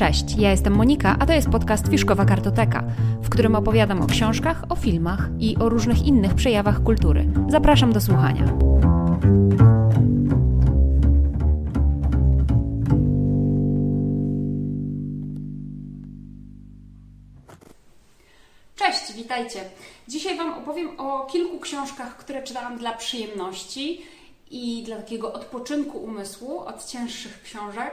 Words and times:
Cześć, 0.00 0.36
ja 0.38 0.50
jestem 0.50 0.72
Monika, 0.72 1.16
a 1.20 1.26
to 1.26 1.32
jest 1.32 1.48
podcast 1.48 1.88
Fiszkowa 1.88 2.24
Kartoteka, 2.24 2.84
w 3.22 3.28
którym 3.28 3.54
opowiadam 3.54 4.02
o 4.02 4.06
książkach, 4.06 4.64
o 4.68 4.76
filmach 4.76 5.28
i 5.38 5.56
o 5.56 5.68
różnych 5.68 6.06
innych 6.06 6.34
przejawach 6.34 6.82
kultury. 6.82 7.26
Zapraszam 7.48 7.92
do 7.92 8.00
słuchania. 8.00 8.44
Cześć, 18.76 19.12
witajcie. 19.16 19.60
Dzisiaj 20.08 20.38
Wam 20.38 20.52
opowiem 20.52 21.00
o 21.00 21.26
kilku 21.26 21.60
książkach, 21.60 22.16
które 22.16 22.42
czytałam 22.42 22.78
dla 22.78 22.92
przyjemności 22.92 24.02
i 24.50 24.82
dla 24.82 24.96
takiego 24.96 25.32
odpoczynku 25.32 25.98
umysłu 25.98 26.58
od 26.58 26.86
cięższych 26.86 27.42
książek 27.42 27.92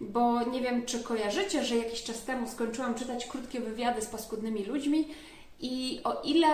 bo 0.00 0.42
nie 0.42 0.60
wiem, 0.60 0.86
czy 0.86 1.02
kojarzycie, 1.02 1.64
że 1.64 1.76
jakiś 1.76 2.02
czas 2.02 2.24
temu 2.24 2.48
skończyłam 2.48 2.94
czytać 2.94 3.26
krótkie 3.26 3.60
wywiady 3.60 4.02
z 4.02 4.06
paskudnymi 4.06 4.64
ludźmi 4.64 5.08
i 5.60 6.00
o 6.04 6.22
ile 6.22 6.48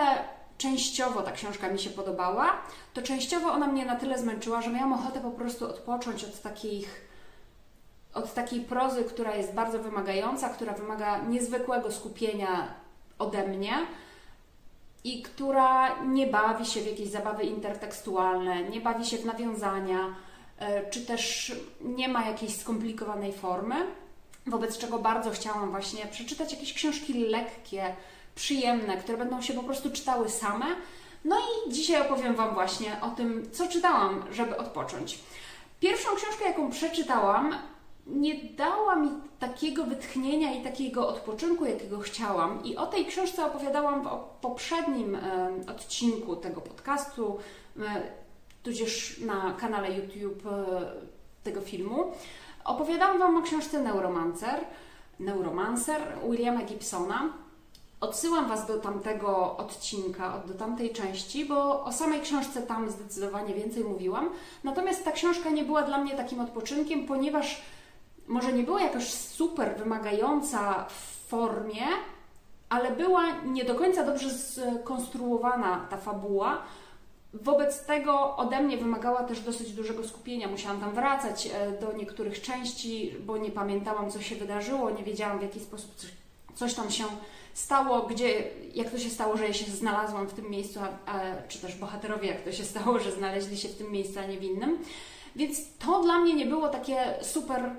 częściowo 0.57 1.21
ta 1.21 1.31
książka 1.31 1.69
mi 1.69 1.79
się 1.79 1.89
podobała, 1.89 2.61
to 2.93 3.01
częściowo 3.01 3.51
ona 3.51 3.67
mnie 3.67 3.85
na 3.85 3.95
tyle 3.95 4.19
zmęczyła, 4.19 4.61
że 4.61 4.69
miałam 4.69 4.93
ochotę 4.93 5.21
po 5.21 5.31
prostu 5.31 5.65
odpocząć 5.65 6.23
od 6.23 6.41
takich 6.41 7.13
od 8.13 8.33
takiej 8.33 8.61
prozy, 8.61 9.03
która 9.03 9.35
jest 9.35 9.53
bardzo 9.53 9.79
wymagająca, 9.79 10.49
która 10.49 10.73
wymaga 10.73 11.17
niezwykłego 11.17 11.91
skupienia 11.91 12.73
ode 13.19 13.47
mnie 13.47 13.73
i 15.03 15.21
która 15.21 16.03
nie 16.03 16.27
bawi 16.27 16.65
się 16.65 16.81
w 16.81 16.85
jakieś 16.85 17.09
zabawy 17.09 17.43
intertekstualne, 17.43 18.63
nie 18.63 18.81
bawi 18.81 19.05
się 19.05 19.17
w 19.17 19.25
nawiązania, 19.25 20.15
czy 20.91 21.01
też 21.01 21.51
nie 21.81 22.07
ma 22.07 22.25
jakiejś 22.25 22.55
skomplikowanej 22.55 23.33
formy, 23.33 23.75
wobec 24.47 24.77
czego 24.77 24.99
bardzo 24.99 25.31
chciałam 25.31 25.71
właśnie 25.71 26.05
przeczytać 26.05 26.51
jakieś 26.53 26.73
książki 26.73 27.13
lekkie, 27.13 27.95
przyjemne, 28.35 28.97
które 28.97 29.17
będą 29.17 29.41
się 29.41 29.53
po 29.53 29.63
prostu 29.63 29.91
czytały 29.91 30.29
same. 30.29 30.65
No 31.25 31.37
i 31.39 31.71
dzisiaj 31.71 32.01
opowiem 32.01 32.35
Wam 32.35 32.53
właśnie 32.53 33.01
o 33.01 33.09
tym, 33.09 33.49
co 33.51 33.67
czytałam, 33.67 34.23
żeby 34.31 34.57
odpocząć. 34.57 35.19
Pierwszą 35.79 36.15
książkę, 36.15 36.45
jaką 36.45 36.71
przeczytałam, 36.71 37.55
nie 38.07 38.35
dała 38.35 38.95
mi 38.95 39.09
takiego 39.39 39.83
wytchnienia 39.83 40.53
i 40.53 40.63
takiego 40.63 41.07
odpoczynku, 41.07 41.65
jakiego 41.65 41.99
chciałam. 41.99 42.63
I 42.63 42.75
o 42.75 42.87
tej 42.87 43.05
książce 43.05 43.45
opowiadałam 43.45 44.03
w 44.03 44.41
poprzednim 44.41 45.15
e, 45.15 45.49
odcinku 45.71 46.35
tego 46.35 46.61
podcastu. 46.61 47.39
Tudzież 48.63 49.19
na 49.19 49.53
kanale 49.59 49.97
YouTube 49.97 50.45
e, 50.45 50.81
tego 51.43 51.61
filmu, 51.61 52.11
opowiadałam 52.65 53.19
Wam 53.19 53.37
o 53.37 53.41
książce 53.41 53.81
Neuromancer, 53.81 54.59
Neuromancer 55.19 56.01
Williama 56.29 56.61
Gibsona. 56.61 57.33
Odsyłam 58.01 58.47
Was 58.47 58.67
do 58.67 58.77
tamtego 58.77 59.57
odcinka, 59.57 60.43
do 60.47 60.53
tamtej 60.53 60.93
części, 60.93 61.45
bo 61.45 61.83
o 61.83 61.91
samej 61.91 62.21
książce 62.21 62.61
tam 62.61 62.89
zdecydowanie 62.89 63.53
więcej 63.53 63.83
mówiłam. 63.83 64.29
Natomiast 64.63 65.05
ta 65.05 65.11
książka 65.11 65.49
nie 65.49 65.63
była 65.63 65.81
dla 65.81 65.97
mnie 65.97 66.15
takim 66.15 66.41
odpoczynkiem, 66.41 67.05
ponieważ 67.05 67.61
może 68.27 68.53
nie 68.53 68.63
była 68.63 68.81
jakoś 68.81 69.13
super 69.13 69.77
wymagająca 69.77 70.85
w 70.89 71.27
formie, 71.27 71.85
ale 72.69 72.91
była 72.91 73.23
nie 73.45 73.65
do 73.65 73.75
końca 73.75 74.03
dobrze 74.03 74.29
skonstruowana 74.29 75.87
ta 75.89 75.97
fabuła, 75.97 76.61
Wobec 77.33 77.85
tego 77.85 78.35
ode 78.37 78.61
mnie 78.61 78.77
wymagała 78.77 79.23
też 79.23 79.39
dosyć 79.39 79.71
dużego 79.71 80.07
skupienia. 80.07 80.47
Musiałam 80.47 80.81
tam 80.81 80.93
wracać 80.93 81.47
e, 81.47 81.71
do 81.71 81.93
niektórych 81.93 82.41
części, 82.41 83.15
bo 83.25 83.37
nie 83.37 83.51
pamiętałam, 83.51 84.11
co 84.11 84.21
się 84.21 84.35
wydarzyło, 84.35 84.91
nie 84.91 85.03
wiedziałam, 85.03 85.39
w 85.39 85.41
jaki 85.41 85.59
sposób 85.59 85.91
coś, 86.55 86.73
tam 86.73 86.91
się 86.91 87.03
stało, 87.53 88.01
gdzie, 88.01 88.43
jak 88.73 88.89
to 88.89 88.99
się 88.99 89.09
stało, 89.09 89.37
że 89.37 89.47
ja 89.47 89.53
się 89.53 89.71
znalazłam 89.71 90.27
w 90.27 90.33
tym 90.33 90.49
miejscu, 90.49 90.79
a, 91.05 91.19
czy 91.47 91.59
też 91.59 91.75
bohaterowie, 91.75 92.27
jak 92.27 92.41
to 92.41 92.51
się 92.51 92.63
stało, 92.63 92.99
że 92.99 93.11
znaleźli 93.11 93.57
się 93.57 93.67
w 93.67 93.77
tym 93.77 93.91
miejscu, 93.91 94.19
a 94.19 94.25
nie 94.25 94.37
w 94.37 94.43
innym. 94.43 94.77
Więc 95.35 95.77
to 95.79 96.03
dla 96.03 96.19
mnie 96.19 96.33
nie 96.33 96.45
było 96.45 96.69
takie 96.69 97.13
super 97.21 97.71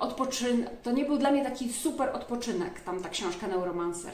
odpoczyn... 0.00 0.68
To 0.82 0.92
nie 0.92 1.04
był 1.04 1.18
dla 1.18 1.30
mnie 1.30 1.44
taki 1.44 1.72
super 1.72 2.16
odpoczynek, 2.16 2.80
tam 2.80 3.02
ta 3.02 3.08
książka 3.08 3.48
Neuromancer. 3.48 4.12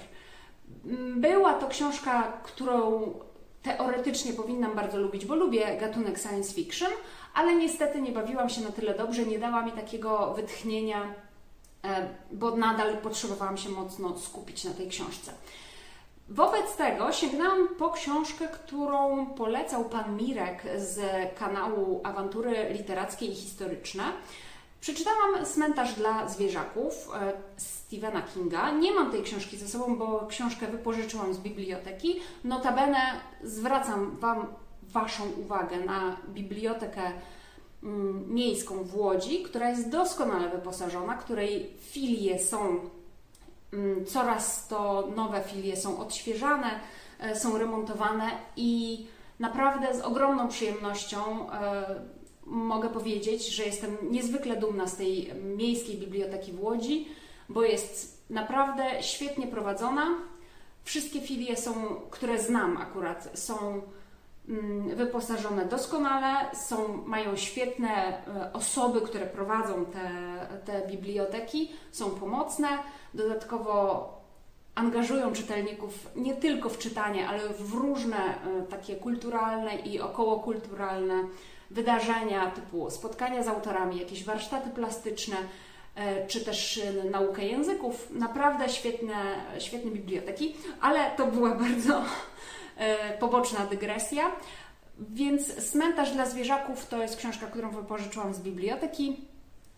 Była 1.16 1.54
to 1.54 1.68
książka, 1.68 2.32
którą 2.42 3.12
teoretycznie 3.62 4.32
powinnam 4.32 4.74
bardzo 4.74 4.98
lubić, 4.98 5.26
bo 5.26 5.34
lubię 5.34 5.76
gatunek 5.80 6.18
science 6.18 6.54
fiction, 6.54 6.90
ale 7.34 7.54
niestety 7.54 8.02
nie 8.02 8.12
bawiłam 8.12 8.48
się 8.48 8.60
na 8.60 8.72
tyle 8.72 8.94
dobrze, 8.94 9.26
nie 9.26 9.38
dała 9.38 9.62
mi 9.62 9.72
takiego 9.72 10.34
wytchnienia, 10.34 11.14
e, 11.84 12.08
bo 12.32 12.56
nadal 12.56 12.96
potrzebowałam 12.96 13.56
się 13.56 13.70
mocno 13.70 14.18
skupić 14.18 14.64
na 14.64 14.70
tej 14.70 14.88
książce. 14.88 15.32
Wobec 16.28 16.76
tego 16.76 17.12
sięgnęłam 17.12 17.68
po 17.78 17.90
książkę, 17.90 18.48
którą 18.48 19.26
polecał 19.26 19.84
pan 19.84 20.16
Mirek 20.16 20.62
z 20.76 21.00
kanału 21.38 22.00
Awantury 22.04 22.66
Literackie 22.72 23.26
i 23.26 23.34
Historyczne. 23.34 24.04
Przeczytałam 24.80 25.44
Cmentarz 25.44 25.94
dla 25.94 26.28
zwierzaków 26.28 27.08
e, 27.14 27.32
Stephena 27.56 28.22
Kinga. 28.22 28.70
Nie 28.70 28.92
mam 28.92 29.10
tej 29.10 29.22
książki 29.22 29.56
ze 29.56 29.68
sobą, 29.68 29.96
bo 29.96 30.26
książkę 30.26 30.66
wypożyczyłam 30.66 31.34
z 31.34 31.38
biblioteki. 31.38 32.20
Notabene 32.44 32.98
zwracam 33.42 34.16
Wam 34.16 34.46
Waszą 34.82 35.22
uwagę 35.30 35.80
na 35.80 36.16
bibliotekę 36.28 37.12
mm, 37.82 38.34
miejską 38.34 38.84
w 38.84 38.96
Łodzi, 38.96 39.42
która 39.42 39.70
jest 39.70 39.88
doskonale 39.88 40.48
wyposażona, 40.48 41.14
której 41.14 41.76
filie 41.80 42.38
są 42.38 42.80
mm, 43.72 44.06
coraz 44.06 44.68
to 44.68 45.08
nowe 45.16 45.42
filie 45.42 45.76
są 45.76 45.98
odświeżane, 45.98 46.80
e, 47.20 47.36
są 47.36 47.58
remontowane 47.58 48.30
i 48.56 49.06
naprawdę 49.38 49.94
z 49.94 50.00
ogromną 50.00 50.48
przyjemnością 50.48 51.50
e, 51.52 52.19
mogę 52.50 52.88
powiedzieć, 52.88 53.48
że 53.48 53.64
jestem 53.64 53.96
niezwykle 54.10 54.56
dumna 54.56 54.86
z 54.86 54.96
tej 54.96 55.30
miejskiej 55.34 55.98
biblioteki 55.98 56.52
w 56.52 56.62
Łodzi, 56.62 57.08
bo 57.48 57.62
jest 57.62 58.24
naprawdę 58.30 59.02
świetnie 59.02 59.46
prowadzona. 59.46 60.06
Wszystkie 60.84 61.20
filie 61.20 61.56
są, 61.56 61.72
które 62.10 62.42
znam 62.42 62.76
akurat, 62.76 63.30
są 63.34 63.82
mm, 64.48 64.96
wyposażone 64.96 65.64
doskonale, 65.64 66.56
są, 66.56 67.02
mają 67.06 67.36
świetne 67.36 67.88
e, 67.88 68.52
osoby, 68.52 69.00
które 69.00 69.26
prowadzą 69.26 69.84
te, 69.84 70.10
te 70.64 70.88
biblioteki, 70.88 71.70
są 71.92 72.10
pomocne. 72.10 72.68
Dodatkowo 73.14 74.20
angażują 74.74 75.32
czytelników 75.32 76.08
nie 76.16 76.34
tylko 76.34 76.68
w 76.68 76.78
czytanie, 76.78 77.28
ale 77.28 77.48
w 77.48 77.74
różne 77.74 78.16
e, 78.16 78.62
takie 78.62 78.96
kulturalne 78.96 79.74
i 79.76 80.00
okołokulturalne 80.00 81.24
wydarzenia 81.70 82.50
typu 82.50 82.90
spotkania 82.90 83.42
z 83.42 83.48
autorami, 83.48 83.98
jakieś 83.98 84.24
warsztaty 84.24 84.70
plastyczne, 84.70 85.36
e, 85.94 86.26
czy 86.26 86.44
też 86.44 86.78
e, 86.78 87.04
naukę 87.10 87.44
języków. 87.44 88.08
Naprawdę 88.10 88.68
świetne, 88.68 89.14
świetne 89.58 89.90
biblioteki, 89.90 90.56
ale 90.80 91.10
to 91.10 91.26
była 91.26 91.54
bardzo 91.64 92.02
e, 92.76 93.18
poboczna 93.18 93.66
dygresja. 93.66 94.32
Więc 94.98 95.70
Cmentarz 95.70 96.12
dla 96.12 96.26
zwierzaków 96.26 96.86
to 96.86 97.02
jest 97.02 97.16
książka, 97.16 97.46
którą 97.46 97.70
wypożyczyłam 97.70 98.34
z 98.34 98.38
biblioteki. 98.38 99.16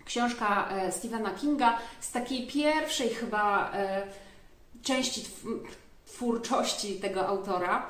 Książka 0.05 0.69
Stephena 0.91 1.31
Kinga 1.31 1.79
z 2.01 2.13
takiej 2.13 2.47
pierwszej 2.47 3.09
chyba 3.09 3.73
części 4.83 5.25
twórczości 6.07 6.95
tego 7.01 7.27
autora, 7.27 7.87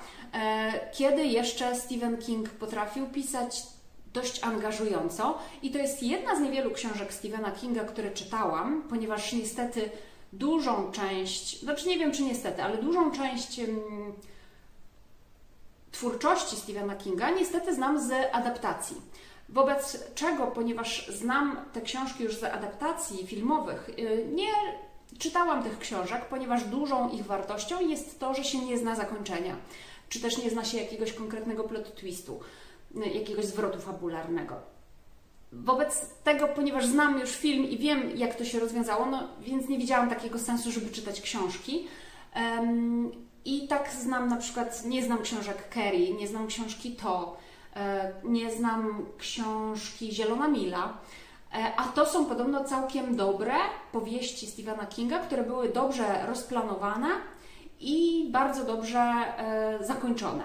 kiedy 0.93 1.25
jeszcze 1.25 1.77
Stephen 1.77 2.19
King 2.19 2.51
potrafił 2.51 3.07
pisać 3.07 3.63
dość 4.13 4.45
angażująco 4.45 5.39
i 5.63 5.71
to 5.71 5.79
jest 5.79 6.03
jedna 6.03 6.37
z 6.37 6.41
niewielu 6.41 6.71
książek 6.71 7.15
Stephena 7.15 7.51
Kinga, 7.51 7.85
które 7.85 8.11
czytałam, 8.11 8.83
ponieważ 8.89 9.33
niestety 9.33 9.91
dużą 10.33 10.93
część, 10.93 11.61
znaczy 11.61 11.89
nie 11.89 11.99
wiem 11.99 12.13
czy 12.13 12.23
niestety, 12.23 12.63
ale 12.63 12.77
dużą 12.77 13.11
część 13.11 13.59
um, 13.59 14.13
twórczości 15.93 16.57
Stephena 16.57 16.97
Kinga 16.97 17.31
niestety 17.31 17.75
znam 17.75 18.09
z 18.09 18.13
adaptacji. 18.33 18.97
Wobec 19.49 20.15
czego, 20.15 20.47
ponieważ 20.47 21.09
znam 21.09 21.57
te 21.73 21.81
książki 21.81 22.25
już 22.25 22.37
z 22.37 22.45
adaptacji 22.45 23.27
filmowych, 23.27 23.89
y, 23.99 24.27
nie 24.35 24.53
czytałam 25.19 25.63
tych 25.63 25.79
książek, 25.79 26.25
ponieważ 26.25 26.65
dużą 26.65 27.11
ich 27.11 27.27
wartością 27.27 27.89
jest 27.89 28.21
to, 28.21 28.35
że 28.35 28.45
się 28.45 28.59
nie 28.59 28.79
zna 28.79 28.95
zakończenia, 28.95 29.57
czy 30.09 30.21
też 30.21 30.39
nie 30.39 30.51
zna 30.51 30.65
się 30.65 30.79
jakiegoś 30.79 31.13
konkretnego 31.13 31.65
plot 31.65 31.95
twistu 31.95 32.41
jakiegoś 33.15 33.45
zwrotu 33.45 33.81
fabularnego. 33.81 34.55
Wobec 35.53 36.07
tego, 36.25 36.49
ponieważ 36.49 36.87
znam 36.87 37.19
już 37.19 37.31
film 37.31 37.65
i 37.65 37.79
wiem, 37.79 38.17
jak 38.17 38.35
to 38.35 38.45
się 38.45 38.61
rozwiązało, 38.61 39.07
no, 39.07 39.29
więc 39.41 39.69
nie 39.69 39.79
widziałam 39.79 40.09
takiego 40.09 40.39
sensu, 40.39 40.73
żeby 40.73 40.91
czytać 40.91 41.21
książki. 41.21 41.87
Um, 42.37 43.13
I 43.45 43.69
tak 43.69 43.91
znam 43.93 44.29
na 44.29 44.37
przykład, 44.37 44.85
nie 44.85 45.03
znam 45.03 45.23
książek 45.23 45.69
Kerry, 45.69 46.13
nie 46.13 46.29
znam 46.29 46.47
książki 46.47 46.93
To, 46.93 47.37
e, 47.77 48.13
nie 48.25 48.53
znam 48.53 49.07
książki 49.19 50.13
Zielona 50.13 50.49
Mila. 50.49 50.99
a 51.77 51.85
to 51.85 52.07
są 52.07 52.25
podobno 52.25 52.65
całkiem 52.65 53.17
dobre 53.17 53.55
powieści 53.93 54.47
Stephena 54.47 54.87
Kinga, 54.87 55.19
które 55.19 55.43
były 55.43 55.69
dobrze 55.69 56.27
rozplanowane 56.27 57.09
i 57.81 58.29
bardzo 58.31 58.65
dobrze 58.65 59.01
e, 59.01 59.79
zakończone. 59.85 60.43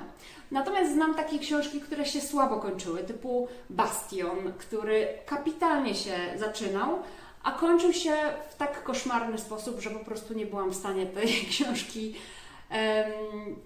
Natomiast 0.52 0.94
znam 0.94 1.16
takie 1.16 1.40
książki, 1.40 1.82
które 1.82 2.06
się 2.06 2.22
słabo 2.22 2.58
kończyły, 2.58 3.04
typu 3.04 3.48
Bastion, 3.70 4.54
który 4.58 5.08
kapitalnie 5.26 5.96
się 5.96 6.16
zaczynał, 6.36 7.00
a 7.44 7.52
kończył 7.52 7.94
się 7.94 8.16
w 8.50 8.56
tak 8.56 8.84
koszmarny 8.84 9.38
sposób, 9.38 9.80
że 9.80 9.90
po 9.90 10.00
prostu 10.00 10.34
nie 10.34 10.46
byłam 10.46 10.70
w 10.70 10.76
stanie 10.76 11.06
tej 11.06 11.28
książki, 11.52 12.16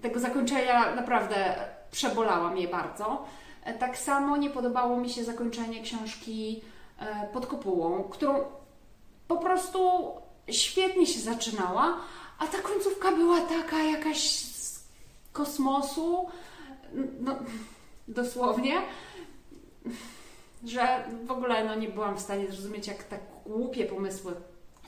tego 0.02 0.20
zakończenia 0.20 0.94
naprawdę 0.94 1.54
przebolałam 1.90 2.58
je 2.58 2.68
bardzo. 2.68 3.24
Tak 3.78 3.98
samo 3.98 4.36
nie 4.36 4.50
podobało 4.50 4.96
mi 4.96 5.10
się 5.10 5.24
zakończenie 5.24 5.82
książki 5.82 6.62
e, 6.98 7.28
pod 7.32 7.46
kopułą, 7.46 8.04
którą 8.04 8.44
po 9.28 9.36
prostu 9.36 10.10
świetnie 10.50 11.06
się 11.06 11.20
zaczynała, 11.20 11.96
a 12.38 12.46
ta 12.46 12.58
końcówka 12.58 13.12
była 13.12 13.40
taka 13.40 13.82
jakaś 13.82 14.30
z 14.30 14.84
kosmosu, 15.32 16.28
no, 17.20 17.36
dosłownie, 18.08 18.82
że 20.64 21.04
w 21.24 21.30
ogóle 21.30 21.64
no, 21.64 21.74
nie 21.74 21.88
byłam 21.88 22.16
w 22.16 22.20
stanie 22.20 22.46
zrozumieć, 22.46 22.86
jak 22.86 23.04
tak 23.04 23.20
głupie 23.46 23.84
pomysły 23.84 24.34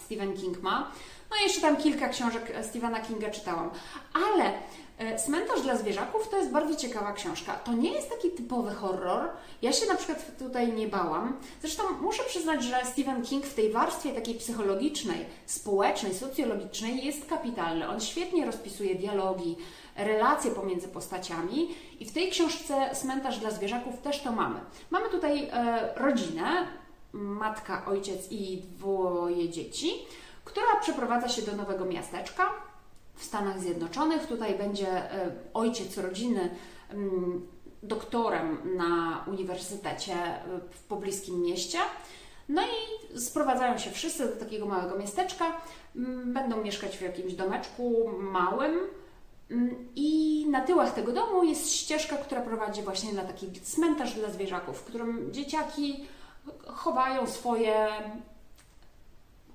Stephen 0.05 0.37
King 0.37 0.63
ma. 0.63 0.93
No 1.31 1.37
i 1.41 1.43
jeszcze 1.43 1.61
tam 1.61 1.77
kilka 1.77 2.09
książek 2.09 2.53
Stephena 2.63 3.01
Kinga 3.01 3.31
czytałam. 3.31 3.71
Ale 4.15 4.53
e, 4.99 5.19
Cmentarz 5.19 5.63
dla 5.63 5.77
zwierzaków 5.77 6.29
to 6.29 6.37
jest 6.39 6.51
bardzo 6.51 6.77
ciekawa 6.77 7.13
książka. 7.13 7.53
To 7.53 7.73
nie 7.73 7.93
jest 7.93 8.11
taki 8.11 8.31
typowy 8.31 8.75
horror. 8.75 9.29
Ja 9.63 9.73
się 9.73 9.87
na 9.87 9.95
przykład 9.95 10.39
tutaj 10.39 10.73
nie 10.73 10.89
bałam. 10.89 11.37
Zresztą 11.61 11.83
muszę 12.01 12.23
przyznać, 12.25 12.65
że 12.65 12.85
Stephen 12.93 13.23
King 13.23 13.47
w 13.47 13.55
tej 13.55 13.73
warstwie 13.73 14.13
takiej 14.13 14.35
psychologicznej, 14.35 15.27
społecznej, 15.47 16.15
socjologicznej 16.15 17.05
jest 17.05 17.27
kapitalny. 17.27 17.89
On 17.89 18.01
świetnie 18.01 18.47
rozpisuje 18.47 18.95
dialogi, 18.95 19.57
relacje 19.97 20.51
pomiędzy 20.51 20.89
postaciami 20.89 21.75
i 22.01 22.05
w 22.05 22.13
tej 22.13 22.31
książce 22.31 22.91
Cmentarz 22.95 23.39
dla 23.39 23.51
zwierzaków 23.51 24.01
też 24.03 24.23
to 24.23 24.33
mamy. 24.33 24.61
Mamy 24.91 25.09
tutaj 25.09 25.49
e, 25.53 25.89
rodzinę, 25.97 26.67
matka, 27.13 27.87
ojciec 27.87 28.33
i 28.33 28.63
dwoje 28.63 29.49
dzieci, 29.49 29.93
która 30.45 30.77
przeprowadza 30.81 31.29
się 31.29 31.43
do 31.43 31.57
nowego 31.57 31.85
miasteczka 31.85 32.51
w 33.15 33.25
Stanach 33.25 33.61
Zjednoczonych. 33.61 34.27
Tutaj 34.27 34.59
będzie 34.59 34.89
e, 34.89 35.31
ojciec 35.55 35.99
rodziny 35.99 36.51
mm, 36.91 37.47
doktorem 37.83 38.77
na 38.77 39.25
uniwersytecie 39.29 40.15
e, 40.15 40.41
w 40.71 40.83
pobliskim 40.83 41.43
mieście. 41.43 41.79
No 42.49 42.63
i 42.63 43.21
sprowadzają 43.21 43.79
się 43.79 43.91
wszyscy 43.91 44.27
do 44.27 44.37
takiego 44.37 44.67
małego 44.67 44.99
miasteczka, 44.99 45.61
będą 46.25 46.63
mieszkać 46.63 46.97
w 46.97 47.01
jakimś 47.01 47.35
domeczku 47.35 48.11
małym, 48.19 48.79
I 49.97 50.47
na 50.51 50.61
tyłach 50.61 50.95
tego 50.95 51.13
domu 51.13 51.45
jest 51.45 51.71
ścieżka, 51.73 52.17
która 52.17 52.41
prowadzi 52.41 52.83
właśnie 52.83 53.13
na 53.13 53.23
taki 53.23 53.53
cmentarz 53.53 54.15
dla 54.15 54.31
zwierzaków, 54.31 54.79
w 54.79 54.85
którym 54.85 55.33
dzieciaki 55.33 56.07
chowają 56.67 57.27
swoje 57.27 57.89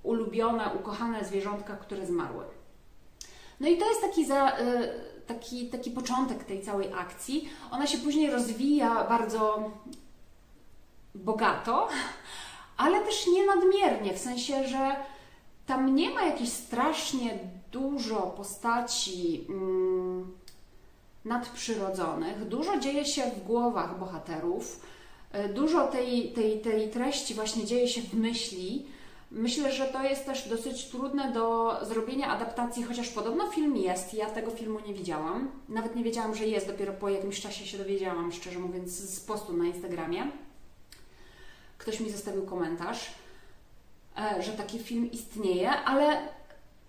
ulubione, 0.04 0.70
ukochane 0.80 1.26
zwierzątka, 1.26 1.76
które 1.76 2.06
zmarły. 2.06 2.44
No 3.60 3.68
i 3.68 3.78
to 3.78 3.90
jest 3.90 4.02
taki, 4.02 4.26
za, 4.26 4.60
y, 4.60 4.90
taki, 5.28 5.70
taki 5.70 5.92
początek 5.92 6.44
tej 6.44 6.62
całej 6.62 6.94
akcji. 6.94 7.50
Ona 7.72 7.88
się 7.88 7.98
później 7.98 8.30
rozwija 8.30 9.04
bardzo 9.04 9.72
bogato, 11.16 11.88
ale 12.78 13.02
też 13.02 13.28
nie 13.28 13.46
nadmiernie, 13.46 14.14
w 14.14 14.20
sensie, 14.20 14.68
że 14.68 14.96
tam 15.66 15.96
nie 15.96 16.10
ma 16.10 16.22
jakichś 16.22 16.52
strasznie 16.52 17.40
dużo 17.72 18.22
postaci 18.22 19.46
mm, 19.50 20.32
nadprzyrodzonych, 21.26 22.48
dużo 22.48 22.80
dzieje 22.80 23.06
się 23.06 23.22
w 23.22 23.44
głowach 23.44 24.00
bohaterów, 24.00 24.82
e, 25.32 25.50
dużo 25.50 25.88
tej, 25.88 26.32
tej, 26.32 26.60
tej 26.60 26.90
treści 26.90 27.34
właśnie 27.34 27.66
dzieje 27.66 27.88
się 27.88 28.02
w 28.02 28.14
myśli. 28.14 28.86
Myślę, 29.32 29.72
że 29.72 29.86
to 29.86 30.04
jest 30.04 30.26
też 30.26 30.50
dosyć 30.50 30.86
trudne 30.86 31.32
do 31.32 31.78
zrobienia 31.86 32.28
adaptacji, 32.28 32.84
chociaż 32.84 33.10
podobno 33.10 33.52
film 33.52 33.78
jest. 33.78 34.14
Ja 34.14 34.30
tego 34.30 34.52
filmu 34.52 34.80
nie 34.88 34.94
widziałam. 34.94 35.52
Nawet 35.70 35.96
nie 35.96 36.04
wiedziałam, 36.04 36.36
że 36.36 36.46
jest. 36.46 36.68
Dopiero 36.68 36.94
po 36.94 37.10
jakimś 37.10 37.42
czasie 37.42 37.66
się 37.66 37.78
dowiedziałam, 37.78 38.32
szczerze 38.32 38.60
mówiąc, 38.60 38.90
z 38.90 39.20
postu 39.20 39.54
na 39.54 39.66
Instagramie. 39.66 40.32
Ktoś 41.78 42.00
mi 42.00 42.12
zostawił 42.12 42.46
komentarz, 42.46 43.12
e, 44.18 44.44
że 44.44 44.52
taki 44.52 44.80
film 44.80 45.12
istnieje, 45.12 45.70
ale 45.70 46.30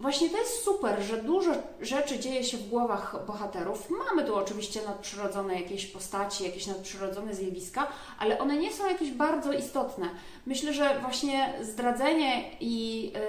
Właśnie 0.00 0.30
to 0.30 0.38
jest 0.38 0.64
super, 0.64 1.02
że 1.02 1.22
dużo 1.22 1.52
rzeczy 1.80 2.18
dzieje 2.18 2.44
się 2.44 2.56
w 2.56 2.68
głowach 2.68 3.16
bohaterów. 3.26 3.90
Mamy 3.90 4.24
tu 4.24 4.34
oczywiście 4.34 4.80
nadprzyrodzone 4.86 5.60
jakieś 5.60 5.86
postaci, 5.86 6.44
jakieś 6.44 6.66
nadprzyrodzone 6.66 7.34
zjawiska, 7.34 7.86
ale 8.18 8.38
one 8.38 8.56
nie 8.56 8.72
są 8.72 8.86
jakieś 8.86 9.10
bardzo 9.10 9.52
istotne. 9.52 10.08
Myślę, 10.46 10.72
że 10.72 10.98
właśnie 11.00 11.54
zdradzenie 11.62 12.50
i 12.60 13.02
yy, 13.02 13.20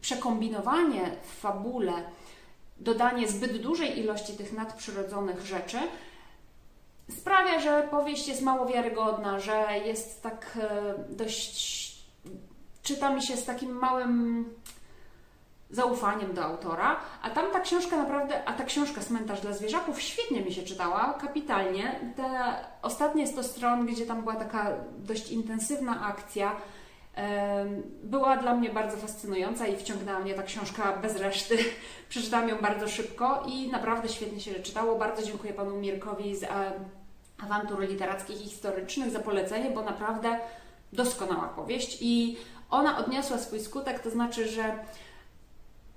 przekombinowanie 0.00 1.16
w 1.22 1.40
fabule, 1.40 1.92
dodanie 2.78 3.28
zbyt 3.28 3.62
dużej 3.62 3.98
ilości 3.98 4.32
tych 4.32 4.52
nadprzyrodzonych 4.52 5.46
rzeczy 5.46 5.78
sprawia, 7.18 7.60
że 7.60 7.88
powieść 7.90 8.28
jest 8.28 8.42
mało 8.42 8.66
wiarygodna, 8.66 9.40
że 9.40 9.66
jest 9.84 10.22
tak 10.22 10.58
yy, 11.08 11.16
dość. 11.16 11.96
czyta 12.82 13.14
mi 13.14 13.22
się 13.22 13.36
z 13.36 13.44
takim 13.44 13.70
małym 13.70 14.44
zaufaniem 15.70 16.34
do 16.34 16.44
autora, 16.44 16.96
a 17.22 17.30
tam 17.30 17.50
ta 17.52 17.60
książka 17.60 17.96
naprawdę, 17.96 18.44
a 18.44 18.52
ta 18.52 18.64
książka 18.64 19.00
Cmentarz 19.00 19.40
dla 19.40 19.52
zwierzaków 19.52 20.00
świetnie 20.00 20.40
mi 20.42 20.52
się 20.52 20.62
czytała, 20.62 21.14
kapitalnie. 21.20 22.00
Te 22.16 22.54
ostatnie 22.82 23.26
100 23.26 23.42
stron, 23.42 23.86
gdzie 23.86 24.06
tam 24.06 24.20
była 24.20 24.34
taka 24.34 24.72
dość 24.98 25.30
intensywna 25.30 26.00
akcja, 26.06 26.56
była 28.02 28.36
dla 28.36 28.54
mnie 28.54 28.70
bardzo 28.70 28.96
fascynująca 28.96 29.66
i 29.66 29.76
wciągnęła 29.76 30.20
mnie 30.20 30.34
ta 30.34 30.42
książka 30.42 30.96
bez 30.96 31.16
reszty. 31.16 31.58
Przeczytałam 32.08 32.48
ją 32.48 32.58
bardzo 32.58 32.88
szybko 32.88 33.44
i 33.46 33.70
naprawdę 33.70 34.08
świetnie 34.08 34.40
się 34.40 34.54
czytało. 34.54 34.98
Bardzo 34.98 35.22
dziękuję 35.22 35.52
panu 35.52 35.76
Mirkowi 35.76 36.36
z 36.36 36.44
awantur 37.38 37.80
literackich 37.88 38.46
i 38.46 38.48
historycznych 38.48 39.10
za 39.10 39.20
polecenie, 39.20 39.70
bo 39.70 39.82
naprawdę 39.82 40.38
doskonała 40.92 41.48
powieść 41.48 41.98
i 42.00 42.36
ona 42.70 42.98
odniosła 42.98 43.38
swój 43.38 43.60
skutek, 43.60 44.00
to 44.00 44.10
znaczy, 44.10 44.48
że 44.48 44.78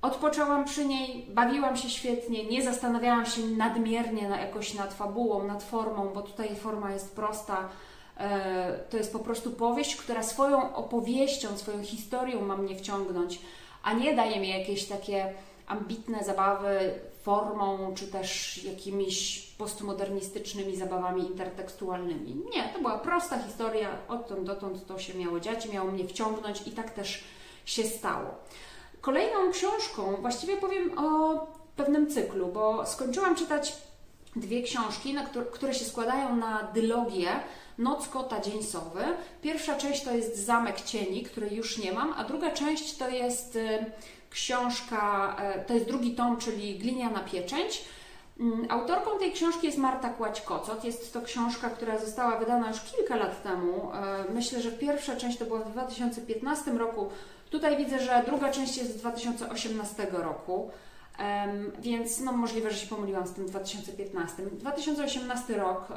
Odpoczęłam 0.04 0.66
przy 0.66 0.86
niej, 0.86 1.26
bawiłam 1.30 1.78
się 1.78 1.90
świetnie, 1.90 2.46
nie 2.46 2.64
zastanawiałam 2.64 3.26
się 3.26 3.42
nadmiernie 3.42 4.30
na, 4.30 4.42
jakoś 4.42 4.74
nad 4.74 4.94
fabułą, 4.94 5.48
nad 5.48 5.64
formą, 5.64 6.10
bo 6.14 6.22
tutaj 6.22 6.56
forma 6.56 6.92
jest 6.92 7.16
prosta. 7.16 7.70
E, 8.18 8.80
to 8.90 8.98
jest 8.98 9.14
po 9.14 9.20
prostu 9.20 9.52
powieść, 9.52 9.96
która 9.96 10.24
swoją 10.24 10.76
opowieścią, 10.76 11.58
swoją 11.58 11.84
historią 11.84 12.42
ma 12.42 12.58
mnie 12.58 12.76
wciągnąć, 12.76 13.40
a 13.84 13.94
nie 13.94 14.16
daje 14.16 14.40
mi 14.40 14.50
jakieś 14.50 14.86
takie 14.86 15.34
ambitne 15.68 16.24
zabawy 16.24 17.00
formą, 17.22 17.94
czy 17.96 18.08
też 18.08 18.60
jakimiś 18.64 19.48
postmodernistycznymi 19.58 20.76
zabawami 20.76 21.22
intertekstualnymi. 21.28 22.36
Nie, 22.56 22.64
to 22.64 22.80
była 22.80 22.98
prosta 22.98 23.44
historia, 23.44 23.90
odtąd 24.08 24.44
dotąd 24.44 24.88
to 24.88 25.00
się 25.00 25.14
miało 25.14 25.40
dziać, 25.40 25.70
miało 25.70 25.92
mnie 25.92 26.08
wciągnąć 26.08 26.68
i 26.68 26.72
tak 26.72 26.92
też 26.92 27.24
się 27.66 27.84
stało. 27.84 28.36
Kolejną 29.04 29.52
książką, 29.52 30.16
właściwie 30.22 30.58
powiem 30.58 31.00
o 31.00 31.38
pewnym 31.76 32.10
cyklu, 32.12 32.48
bo 32.48 32.86
skończyłam 32.86 33.36
czytać 33.36 33.78
dwie 34.36 34.64
książki, 34.64 35.16
które, 35.52 35.74
się 35.74 35.86
składają 35.86 36.36
na 36.36 36.64
dylogię 36.74 37.30
Noc 37.78 38.08
Kota 38.08 38.40
Dzień 38.40 38.64
Sowy. 38.64 39.04
Pierwsza 39.42 39.76
część 39.76 40.04
to 40.04 40.12
jest 40.12 40.46
Zamek 40.46 40.82
Cieni, 40.82 41.24
której 41.24 41.56
już 41.56 41.78
nie 41.78 41.92
mam, 41.92 42.14
a 42.18 42.24
druga 42.24 42.52
część 42.52 42.98
to 42.98 43.10
jest 43.10 43.56
y, 43.56 43.86
książka, 44.30 45.36
y, 45.62 45.68
to 45.68 45.74
jest 45.74 45.86
drugi 45.86 46.16
tom, 46.16 46.38
czyli 46.38 46.80
Gliniana 46.80 47.20
Pieczęć. 47.20 47.86
Mm, 48.40 48.66
autorką 48.70 49.20
tej 49.20 49.32
książki 49.32 49.66
jest 49.66 49.78
Marta 49.78 50.14
Kłać-Kocot. 50.14 50.84
Jest 50.84 51.14
to 51.14 51.22
książka, 51.22 51.70
która 51.70 51.98
została 51.98 52.38
wydana 52.38 52.68
już 52.70 52.82
kilka 52.82 53.16
lat 53.16 53.44
temu. 53.44 53.92
Y, 54.30 54.34
myślę, 54.34 54.62
że 54.62 54.72
pierwsza 54.72 55.16
część 55.16 55.38
to 55.38 55.46
była 55.46 55.60
w 55.60 55.72
2015 55.72 56.72
roku, 56.72 57.10
Tutaj 57.54 57.78
widzę, 57.78 58.00
że 58.00 58.24
druga 58.26 58.52
część 58.52 58.78
jest 58.78 58.94
z 58.94 58.96
2018 58.96 60.08
roku, 60.12 60.72
więc 61.80 62.20
no, 62.20 62.32
możliwe, 62.32 62.72
że 62.72 62.78
się 62.78 62.88
pomyliłam 62.88 63.28
z 63.28 63.34
tym 63.34 63.46
2015. 63.46 64.44
2018 64.44 65.58
rok, 65.58 65.88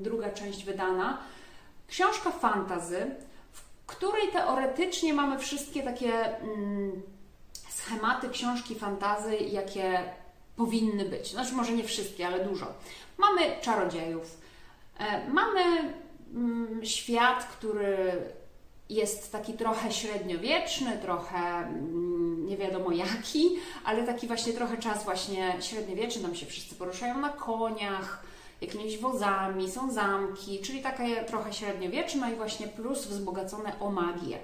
druga 0.00 0.30
część 0.30 0.64
wydana. 0.64 1.18
Książka 1.88 2.30
fantazy, 2.30 3.14
w 3.52 3.86
której 3.86 4.28
teoretycznie 4.32 5.14
mamy 5.14 5.38
wszystkie 5.38 5.82
takie 5.82 6.12
um, 6.42 7.02
schematy 7.68 8.28
książki 8.28 8.74
fantazy, 8.74 9.36
jakie 9.36 10.00
powinny 10.56 11.04
być. 11.04 11.30
Znaczy, 11.30 11.54
może 11.54 11.72
nie 11.72 11.84
wszystkie, 11.84 12.26
ale 12.26 12.44
dużo. 12.44 12.66
Mamy 13.18 13.40
czarodziejów, 13.60 14.40
e, 14.98 15.28
mamy 15.28 15.60
mm, 16.34 16.80
świat, 16.84 17.44
który 17.44 18.22
jest 18.90 19.32
taki 19.32 19.52
trochę 19.52 19.92
średniowieczny, 19.92 20.98
trochę 21.02 21.38
mm, 21.38 22.46
nie 22.46 22.56
wiadomo 22.56 22.92
jaki, 22.92 23.50
ale 23.84 24.06
taki 24.06 24.26
właśnie 24.26 24.52
trochę 24.52 24.76
czas 24.76 25.04
właśnie 25.04 25.54
średniowieczny, 25.60 26.22
tam 26.22 26.34
się 26.34 26.46
wszyscy 26.46 26.74
poruszają 26.74 27.18
na 27.18 27.28
koniach, 27.28 28.24
jakimiś 28.60 28.98
wozami, 28.98 29.70
są 29.70 29.92
zamki, 29.92 30.58
czyli 30.58 30.82
takie 30.82 31.24
trochę 31.24 31.52
średniowieczne 31.52 32.32
i 32.32 32.36
właśnie 32.36 32.66
plus 32.66 33.06
wzbogacone 33.06 33.72
o 33.80 33.90
magię. 33.90 34.38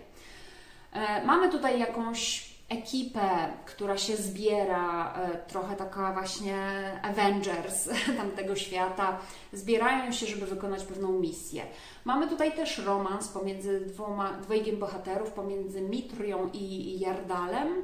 E, 0.93 1.25
mamy 1.25 1.50
tutaj 1.50 1.81
jakąś 1.81 2.50
ekipę, 2.68 3.49
która 3.64 3.99
się 3.99 4.16
zbiera, 4.16 5.14
e, 5.14 5.38
trochę 5.49 5.76
taka 5.76 6.12
właśnie 6.12 6.56
Avengers 7.02 7.88
tamtego 8.18 8.56
świata, 8.56 9.18
zbierają 9.52 10.12
się, 10.12 10.26
żeby 10.26 10.46
wykonać 10.46 10.85
pewną 10.85 11.12
misję. 11.12 11.62
Mamy 12.04 12.28
tutaj 12.28 12.52
też 12.52 12.78
romans 12.78 13.28
pomiędzy 13.28 13.80
dwoma, 13.80 14.32
dwojgiem 14.32 14.76
bohaterów, 14.76 15.30
pomiędzy 15.30 15.80
Mitrią 15.80 16.50
i 16.52 16.99
Jardalem. 17.00 17.82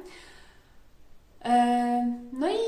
E, 1.45 2.17
no 2.33 2.49
i 2.49 2.59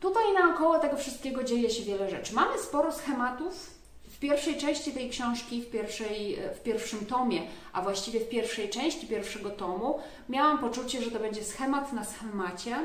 tutaj 0.00 0.24
naokoło 0.34 0.78
tego 0.78 0.96
wszystkiego 0.96 1.44
dzieje 1.44 1.70
się 1.70 1.84
wiele 1.84 2.10
rzeczy. 2.10 2.34
Mamy 2.34 2.58
sporo 2.58 2.92
schematów, 2.92 3.81
pierwszej 4.22 4.56
części 4.56 4.92
tej 4.92 5.10
książki, 5.10 5.62
w, 5.62 5.70
pierwszej, 5.70 6.38
w 6.54 6.62
pierwszym 6.62 7.06
tomie, 7.06 7.42
a 7.72 7.82
właściwie 7.82 8.20
w 8.20 8.28
pierwszej 8.28 8.68
części 8.68 9.06
pierwszego 9.06 9.50
tomu, 9.50 9.98
miałam 10.28 10.58
poczucie, 10.58 11.02
że 11.02 11.10
to 11.10 11.18
będzie 11.18 11.44
schemat 11.44 11.92
na 11.92 12.04
schemacie 12.04 12.76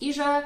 i 0.00 0.14
że 0.14 0.42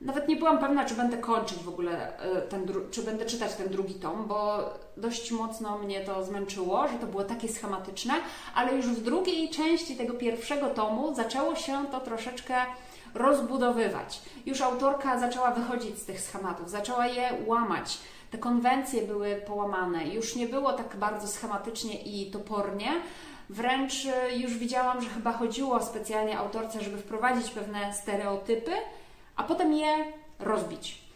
nawet 0.00 0.28
nie 0.28 0.36
byłam 0.36 0.58
pewna, 0.58 0.84
czy 0.84 0.94
będę 0.94 1.18
kończyć 1.18 1.58
w 1.58 1.68
ogóle 1.68 2.18
e, 2.18 2.42
ten, 2.42 2.72
czy 2.90 3.02
będę 3.02 3.26
czytać 3.26 3.54
ten 3.54 3.68
drugi 3.68 3.94
tom, 3.94 4.26
bo 4.26 4.70
dość 4.96 5.30
mocno 5.30 5.78
mnie 5.78 6.00
to 6.00 6.24
zmęczyło, 6.24 6.88
że 6.88 6.98
to 6.98 7.06
było 7.06 7.24
takie 7.24 7.48
schematyczne, 7.48 8.14
ale 8.54 8.76
już 8.76 8.86
w 8.86 9.02
drugiej 9.02 9.50
części 9.50 9.96
tego 9.96 10.14
pierwszego 10.14 10.70
tomu 10.70 11.14
zaczęło 11.14 11.56
się 11.56 11.86
to 11.90 12.00
troszeczkę 12.00 12.54
rozbudowywać. 13.14 14.20
Już 14.46 14.60
autorka 14.60 15.18
zaczęła 15.18 15.50
wychodzić 15.50 15.98
z 15.98 16.04
tych 16.04 16.20
schematów, 16.20 16.70
zaczęła 16.70 17.06
je 17.06 17.30
łamać 17.46 17.98
te 18.30 18.38
konwencje 18.38 19.02
były 19.02 19.36
połamane. 19.36 20.08
Już 20.08 20.36
nie 20.36 20.46
było 20.46 20.72
tak 20.72 20.96
bardzo 20.96 21.28
schematycznie 21.28 22.02
i 22.02 22.30
topornie. 22.30 22.88
Wręcz 23.50 24.06
e, 24.06 24.36
już 24.36 24.58
widziałam, 24.58 25.02
że 25.02 25.10
chyba 25.10 25.32
chodziło 25.32 25.82
specjalnie 25.82 26.38
autorce, 26.38 26.80
żeby 26.80 26.98
wprowadzić 26.98 27.50
pewne 27.50 27.94
stereotypy, 27.94 28.72
a 29.36 29.42
potem 29.42 29.72
je 29.72 29.88
rozbić. 30.38 31.08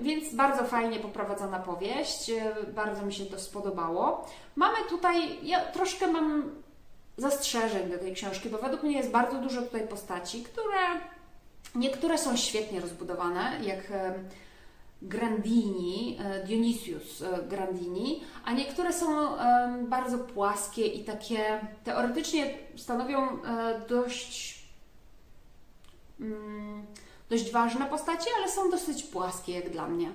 Więc 0.00 0.34
bardzo 0.34 0.64
fajnie 0.64 0.98
poprowadzona 0.98 1.58
powieść, 1.58 2.30
e, 2.30 2.54
bardzo 2.74 3.02
mi 3.02 3.12
się 3.12 3.26
to 3.26 3.38
spodobało. 3.38 4.26
Mamy 4.56 4.76
tutaj, 4.88 5.38
ja 5.42 5.60
troszkę 5.60 6.06
mam 6.06 6.50
zastrzeżeń 7.16 7.90
do 7.90 7.98
tej 7.98 8.14
książki, 8.14 8.48
bo 8.48 8.58
według 8.58 8.82
mnie 8.82 8.96
jest 8.96 9.10
bardzo 9.10 9.38
dużo 9.38 9.62
tutaj 9.62 9.88
postaci, 9.88 10.42
które 10.42 10.78
niektóre 11.74 12.18
są 12.18 12.36
świetnie 12.36 12.80
rozbudowane, 12.80 13.58
jak 13.62 13.92
Grandini, 15.02 16.18
e, 16.20 16.44
Dionysius 16.44 17.22
e, 17.22 17.42
Grandini, 17.48 18.20
a 18.44 18.52
niektóre 18.52 18.92
są 18.92 19.06
bardzo 19.88 20.18
płaskie 20.18 20.86
i 20.86 21.04
takie 21.04 21.60
teoretycznie 21.84 22.58
stanowią 22.76 23.42
e, 23.42 23.80
dość, 23.88 24.62
mm, 26.20 26.86
dość 27.30 27.52
ważne 27.52 27.86
postacie, 27.86 28.30
ale 28.38 28.48
są 28.48 28.70
dosyć 28.70 29.02
płaskie 29.02 29.52
jak 29.52 29.70
dla 29.70 29.88
mnie. 29.88 30.10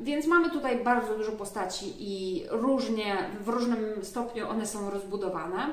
Więc 0.00 0.26
mamy 0.26 0.50
tutaj 0.50 0.84
bardzo 0.84 1.16
dużo 1.16 1.32
postaci 1.32 1.94
i 1.98 2.44
różnie, 2.50 3.30
w 3.40 3.48
różnym 3.48 4.04
stopniu 4.04 4.48
one 4.48 4.66
są 4.66 4.90
rozbudowane. 4.90 5.72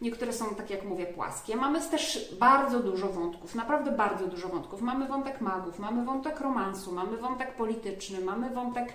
Niektóre 0.00 0.32
są, 0.32 0.54
tak 0.54 0.70
jak 0.70 0.84
mówię, 0.84 1.06
płaskie. 1.06 1.56
Mamy 1.56 1.80
też 1.80 2.34
bardzo 2.38 2.80
dużo 2.80 3.08
wątków, 3.08 3.54
naprawdę 3.54 3.92
bardzo 3.92 4.26
dużo 4.26 4.48
wątków. 4.48 4.82
Mamy 4.82 5.08
wątek 5.08 5.40
magów, 5.40 5.78
mamy 5.78 6.04
wątek 6.04 6.40
romansu, 6.40 6.92
mamy 6.92 7.16
wątek 7.16 7.54
polityczny, 7.54 8.20
mamy 8.20 8.50
wątek 8.50 8.92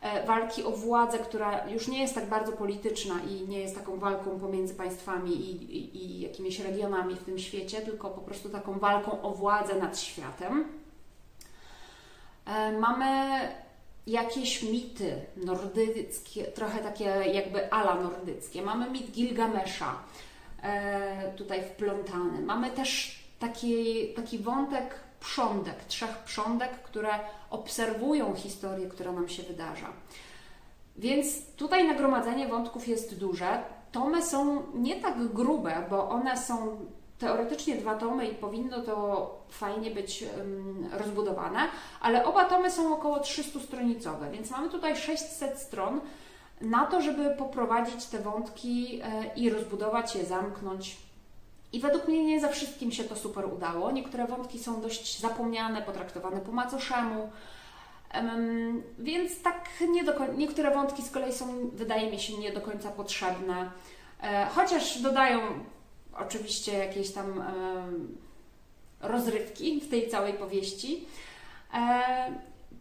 e, 0.00 0.26
walki 0.26 0.64
o 0.64 0.70
władzę, 0.70 1.18
która 1.18 1.68
już 1.68 1.88
nie 1.88 2.00
jest 2.00 2.14
tak 2.14 2.28
bardzo 2.28 2.52
polityczna 2.52 3.14
i 3.30 3.48
nie 3.48 3.60
jest 3.60 3.74
taką 3.74 3.98
walką 3.98 4.40
pomiędzy 4.40 4.74
państwami 4.74 5.32
i, 5.32 5.76
i, 5.76 5.96
i 6.04 6.20
jakimiś 6.20 6.60
regionami 6.60 7.14
w 7.14 7.24
tym 7.24 7.38
świecie, 7.38 7.80
tylko 7.80 8.10
po 8.10 8.20
prostu 8.20 8.48
taką 8.48 8.78
walką 8.78 9.22
o 9.22 9.30
władzę 9.30 9.74
nad 9.74 9.98
światem. 9.98 10.64
E, 12.46 12.72
mamy 12.78 13.38
jakieś 14.06 14.62
mity 14.62 15.20
nordyckie, 15.36 16.44
trochę 16.44 16.78
takie 16.78 17.04
jakby 17.32 17.72
ala 17.72 17.94
nordyckie. 17.94 18.62
Mamy 18.62 18.90
mit 18.90 19.10
Gilgamesza, 19.10 19.94
tutaj 21.36 21.62
wplątany. 21.62 22.40
Mamy 22.42 22.70
też 22.70 23.18
taki, 23.38 24.08
taki 24.16 24.38
wątek 24.38 24.94
prządek, 25.20 25.84
trzech 25.84 26.18
prządek, 26.18 26.82
które 26.82 27.10
obserwują 27.50 28.34
historię, 28.34 28.88
która 28.88 29.12
nam 29.12 29.28
się 29.28 29.42
wydarza. 29.42 29.92
Więc 30.96 31.46
tutaj 31.56 31.88
nagromadzenie 31.88 32.48
wątków 32.48 32.88
jest 32.88 33.18
duże. 33.18 33.62
Tomy 33.92 34.22
są 34.22 34.62
nie 34.74 35.00
tak 35.00 35.32
grube, 35.32 35.86
bo 35.90 36.08
one 36.08 36.36
są 36.36 36.76
teoretycznie 37.18 37.76
dwa 37.76 37.94
tomy 37.94 38.26
i 38.26 38.34
powinno 38.34 38.80
to 38.82 39.30
fajnie 39.48 39.90
być 39.90 40.24
rozbudowane, 40.92 41.58
ale 42.00 42.24
oba 42.24 42.44
tomy 42.44 42.70
są 42.70 42.94
około 42.94 43.20
300 43.20 43.60
stronicowe, 43.60 44.30
więc 44.30 44.50
mamy 44.50 44.70
tutaj 44.70 44.96
600 44.96 45.58
stron 45.58 46.00
na 46.60 46.86
to, 46.86 47.00
żeby 47.00 47.30
poprowadzić 47.30 48.06
te 48.06 48.18
wątki 48.18 49.00
e, 49.02 49.34
i 49.36 49.50
rozbudować 49.50 50.16
je, 50.16 50.24
zamknąć. 50.24 50.96
I 51.72 51.80
według 51.80 52.08
mnie 52.08 52.24
nie 52.24 52.40
za 52.40 52.48
wszystkim 52.48 52.92
się 52.92 53.04
to 53.04 53.16
super 53.16 53.44
udało. 53.44 53.90
Niektóre 53.90 54.26
wątki 54.26 54.58
są 54.58 54.80
dość 54.80 55.20
zapomniane, 55.20 55.82
potraktowane 55.82 56.40
po 56.40 56.52
macoszemu. 56.52 57.30
Więc 58.98 59.42
tak 59.42 59.68
nie 59.88 60.04
do 60.04 60.12
końca, 60.12 60.32
niektóre 60.32 60.70
wątki 60.70 61.02
z 61.02 61.10
kolei 61.10 61.32
są, 61.32 61.70
wydaje 61.72 62.10
mi 62.10 62.20
się, 62.20 62.38
nie 62.38 62.52
do 62.52 62.60
końca 62.60 62.90
potrzebne. 62.90 63.70
E, 64.22 64.46
chociaż 64.46 65.02
dodają 65.02 65.40
oczywiście 66.18 66.78
jakieś 66.78 67.12
tam 67.12 67.40
e, 67.40 67.44
rozrywki 69.00 69.80
w 69.80 69.90
tej 69.90 70.08
całej 70.08 70.32
powieści. 70.32 71.06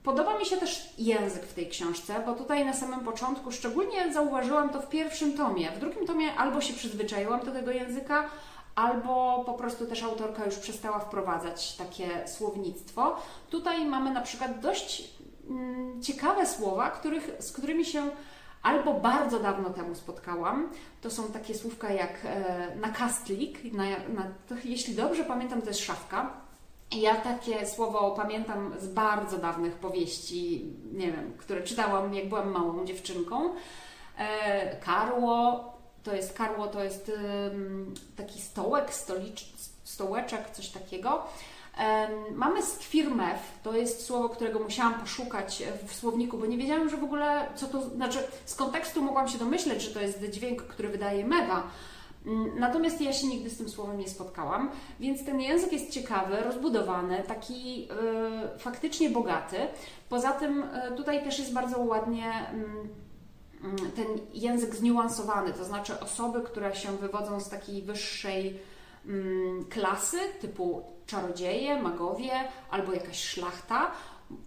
Podoba 0.06 0.40
mi 0.40 0.46
się 0.46 0.58
też 0.58 0.90
język 0.98 1.44
w 1.44 1.54
tej 1.54 1.70
książce, 1.70 2.24
bo 2.26 2.34
tutaj 2.34 2.66
na 2.66 2.74
samym 2.74 3.00
początku 3.00 3.52
szczególnie 3.52 4.14
zauważyłam 4.14 4.70
to 4.70 4.82
w 4.82 4.90
pierwszym 4.90 5.38
tomie. 5.38 5.72
W 5.72 5.80
drugim 5.80 6.08
tomie 6.08 6.34
albo 6.34 6.62
się 6.62 6.74
przyzwyczaiłam 6.74 7.46
do 7.46 7.52
tego 7.52 7.72
języka, 7.72 8.30
albo 8.76 9.44
po 9.46 9.54
prostu 9.54 9.86
też 9.86 10.04
autorka 10.04 10.46
już 10.46 10.56
przestała 10.56 11.00
wprowadzać 11.00 11.76
takie 11.76 12.28
słownictwo. 12.28 13.18
Tutaj 13.50 13.86
mamy 13.86 14.12
na 14.12 14.22
przykład 14.22 14.60
dość 14.60 15.04
mm, 15.50 16.02
ciekawe 16.02 16.46
słowa, 16.46 16.90
których, 16.90 17.32
z 17.40 17.52
którymi 17.52 17.86
się 17.86 18.10
albo 18.64 18.94
bardzo 18.94 19.40
dawno 19.40 19.70
temu 19.70 19.96
spotkałam. 19.96 20.70
To 21.02 21.12
są 21.12 21.24
takie 21.24 21.56
słówka 21.56 21.90
jak 21.90 22.26
e, 22.26 22.76
nakastlik, 22.76 23.74
na, 23.74 23.84
na, 23.84 24.28
jeśli 24.64 24.96
dobrze 24.96 25.24
pamiętam, 25.24 25.62
to 25.62 25.68
jest 25.68 25.86
szafka 25.86 26.45
ja 26.92 27.16
takie 27.16 27.68
słowo 27.68 28.12
pamiętam 28.12 28.74
z 28.80 28.88
bardzo 28.88 29.38
dawnych 29.38 29.74
powieści, 29.74 30.66
nie 30.94 31.12
wiem, 31.12 31.34
które 31.38 31.64
czytałam 31.64 32.14
jak 32.14 32.30
byłam 32.30 32.52
małą 32.52 32.86
dziewczynką. 32.86 33.50
E, 34.18 34.76
karło, 34.76 35.64
to 36.04 36.16
jest 36.16 36.34
karło, 36.34 36.68
to 36.68 36.84
jest 36.84 37.12
taki 38.16 38.42
stołek, 38.42 38.94
stolicz, 38.94 39.46
stołeczek, 39.84 40.50
coś 40.50 40.70
takiego. 40.70 41.24
Mamy 42.32 42.64
skwirmew, 42.64 43.40
to 43.64 43.74
jest 43.76 44.06
słowo, 44.06 44.30
którego 44.30 44.60
musiałam 44.60 44.94
poszukać 44.94 45.64
w 45.88 45.96
słowniku, 45.96 46.38
bo 46.38 46.46
nie 46.46 46.58
wiedziałam, 46.58 46.90
że 46.90 46.98
w 46.98 47.04
ogóle 47.04 47.48
co 47.56 47.68
to 47.68 47.82
znaczy. 47.82 48.20
Z 48.46 48.56
kontekstu 48.56 49.02
mogłam 49.02 49.28
się 49.28 49.38
domyśleć, 49.38 49.82
że 49.82 49.92
to 49.92 50.00
jest 50.00 50.30
dźwięk, 50.30 50.62
który 50.62 50.90
wydaje 50.90 51.26
mewa, 51.26 51.64
natomiast 52.56 53.02
ja 53.02 53.14
się 53.14 53.28
nigdy 53.28 53.50
z 53.50 53.58
tym 53.58 53.70
słowem 53.70 53.98
nie 53.98 54.10
spotkałam, 54.10 54.72
więc 55.00 55.26
ten 55.26 55.42
język 55.42 55.74
jest 55.74 55.90
ciekawy, 55.90 56.38
rozbudowany, 56.38 57.24
taki 57.28 57.82
yy, 57.82 57.90
faktycznie 58.60 59.10
bogaty. 59.10 59.58
Poza 60.10 60.32
tym 60.32 60.64
yy, 60.90 60.98
tutaj 60.98 61.24
też 61.24 61.40
jest 61.40 61.54
bardzo 61.54 61.80
ładnie 61.80 62.32
yy, 63.64 63.92
ten 63.96 64.06
język 64.34 64.76
zniuansowany, 64.76 65.54
to 65.54 65.66
znaczy 65.66 66.00
osoby, 66.00 66.42
które 66.42 66.76
się 66.76 66.98
wywodzą 66.98 67.40
z 67.40 67.50
takiej 67.50 67.82
wyższej 67.82 68.60
mm, 69.06 69.66
klasy, 69.66 70.18
typu 70.42 70.84
czarodzieje, 71.06 71.82
magowie 71.82 72.32
albo 72.70 72.94
jakaś 72.94 73.24
szlachta, 73.24 73.92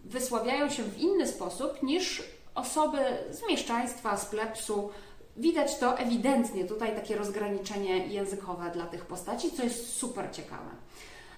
wysławiają 0.05 0.69
się 0.69 0.83
w 0.83 0.99
inny 0.99 1.27
sposób 1.27 1.83
niż 1.83 2.23
osoby 2.55 2.99
z 3.31 3.49
mieszczaństwa, 3.49 4.17
z 4.17 4.27
plebsu, 4.27 4.91
Widać 5.39 5.79
to 5.79 5.99
ewidentnie, 5.99 6.65
tutaj 6.65 6.95
takie 6.95 7.17
rozgraniczenie 7.17 8.07
językowe 8.07 8.71
dla 8.71 8.87
tych 8.87 9.05
postaci, 9.05 9.53
co 9.53 9.63
jest 9.63 9.93
super 9.93 10.31
ciekawe. 10.33 10.71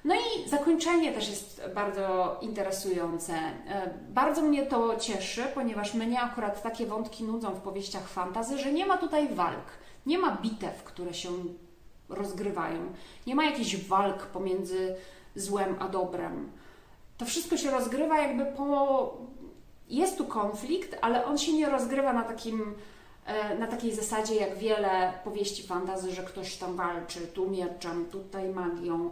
No 0.04 0.14
i 0.14 0.49
zakończenie 0.49 1.12
też 1.12 1.28
jest 1.28 1.62
bardzo 1.75 2.38
interesujące. 2.40 3.35
E, 3.35 3.95
bardzo 4.09 4.42
mnie 4.42 4.66
to 4.66 4.97
cieszy, 4.97 5.42
ponieważ 5.54 5.95
mnie 5.95 6.21
akurat 6.21 6.62
takie 6.62 6.87
wątki 6.87 7.25
nudzą 7.25 7.50
w 7.50 7.61
powieściach 7.61 8.09
fantazy, 8.09 8.59
że 8.59 8.73
nie 8.73 8.87
ma 8.87 8.99
tutaj 8.99 9.35
walk. 9.35 9.66
Nie 10.07 10.19
ma 10.19 10.37
bitew, 10.42 10.85
które 10.85 11.14
się 11.14 11.28
rozgrywają. 12.09 12.92
Nie 13.26 13.35
ma 13.35 13.45
jakichś 13.45 13.76
walk 13.76 14.26
pomiędzy 14.26 14.97
złem 15.35 15.76
a 15.78 15.88
dobrem. 15.88 16.50
To 17.19 17.25
wszystko 17.25 17.57
się 17.57 17.71
rozgrywa 17.71 18.21
jakby 18.21 18.47
po. 18.47 19.14
Jest 19.88 20.19
tu 20.19 20.25
konflikt, 20.25 20.99
ale 21.00 21.25
on 21.25 21.38
się 21.38 21.52
nie 21.52 21.71
rozgrywa 21.71 22.12
na 22.12 22.23
takim 22.23 22.75
na 23.58 23.66
takiej 23.66 23.94
zasadzie 23.94 24.34
jak 24.34 24.58
wiele 24.58 25.12
powieści 25.25 25.62
fantazy, 25.62 26.12
że 26.12 26.22
ktoś 26.22 26.56
tam 26.56 26.76
walczy, 26.76 27.20
tu 27.20 27.50
mieczem, 27.50 28.06
tutaj 28.06 28.49
magią. 28.49 29.10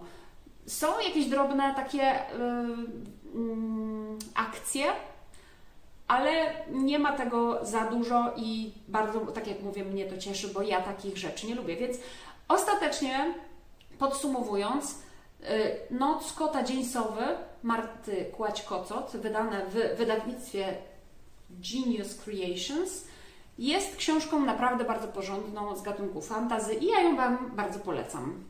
Są 0.67 0.87
jakieś 0.99 1.27
drobne 1.27 1.75
takie 1.75 1.99
yy, 1.99 3.41
yy, 3.41 4.19
akcje, 4.35 4.85
ale 6.09 6.31
nie 6.71 6.99
ma 6.99 7.13
tego 7.13 7.65
za 7.65 7.85
dużo 7.85 8.33
i 8.37 8.73
bardzo, 8.89 9.21
tak 9.21 9.47
jak 9.47 9.63
mówię, 9.63 9.85
mnie 9.85 10.05
to 10.05 10.19
cieszy, 10.19 10.49
bo 10.49 10.63
ja 10.63 10.81
takich 10.81 11.17
rzeczy 11.17 11.47
nie 11.47 11.55
lubię. 11.55 11.77
Więc 11.77 11.97
ostatecznie, 12.49 13.35
podsumowując, 13.99 14.91
y, 14.91 14.97
Noc 15.91 16.33
Kota 16.33 16.63
Dzień 16.63 16.85
Sowy 16.85 17.25
Marty 17.63 18.33
Kłać-Kocot, 18.39 19.17
wydane 19.17 19.67
w 19.67 19.99
wydawnictwie 19.99 20.75
Genius 21.51 22.15
Creations, 22.15 23.05
jest 23.59 23.97
książką 23.97 24.41
naprawdę 24.41 24.85
bardzo 24.85 25.09
porządną 25.09 25.77
z 25.77 25.83
gatunku 25.83 26.21
fantazy 26.21 26.75
i 26.75 26.87
ja 26.87 27.01
ją 27.01 27.17
Wam 27.17 27.51
bardzo 27.57 27.79
polecam. 27.79 28.45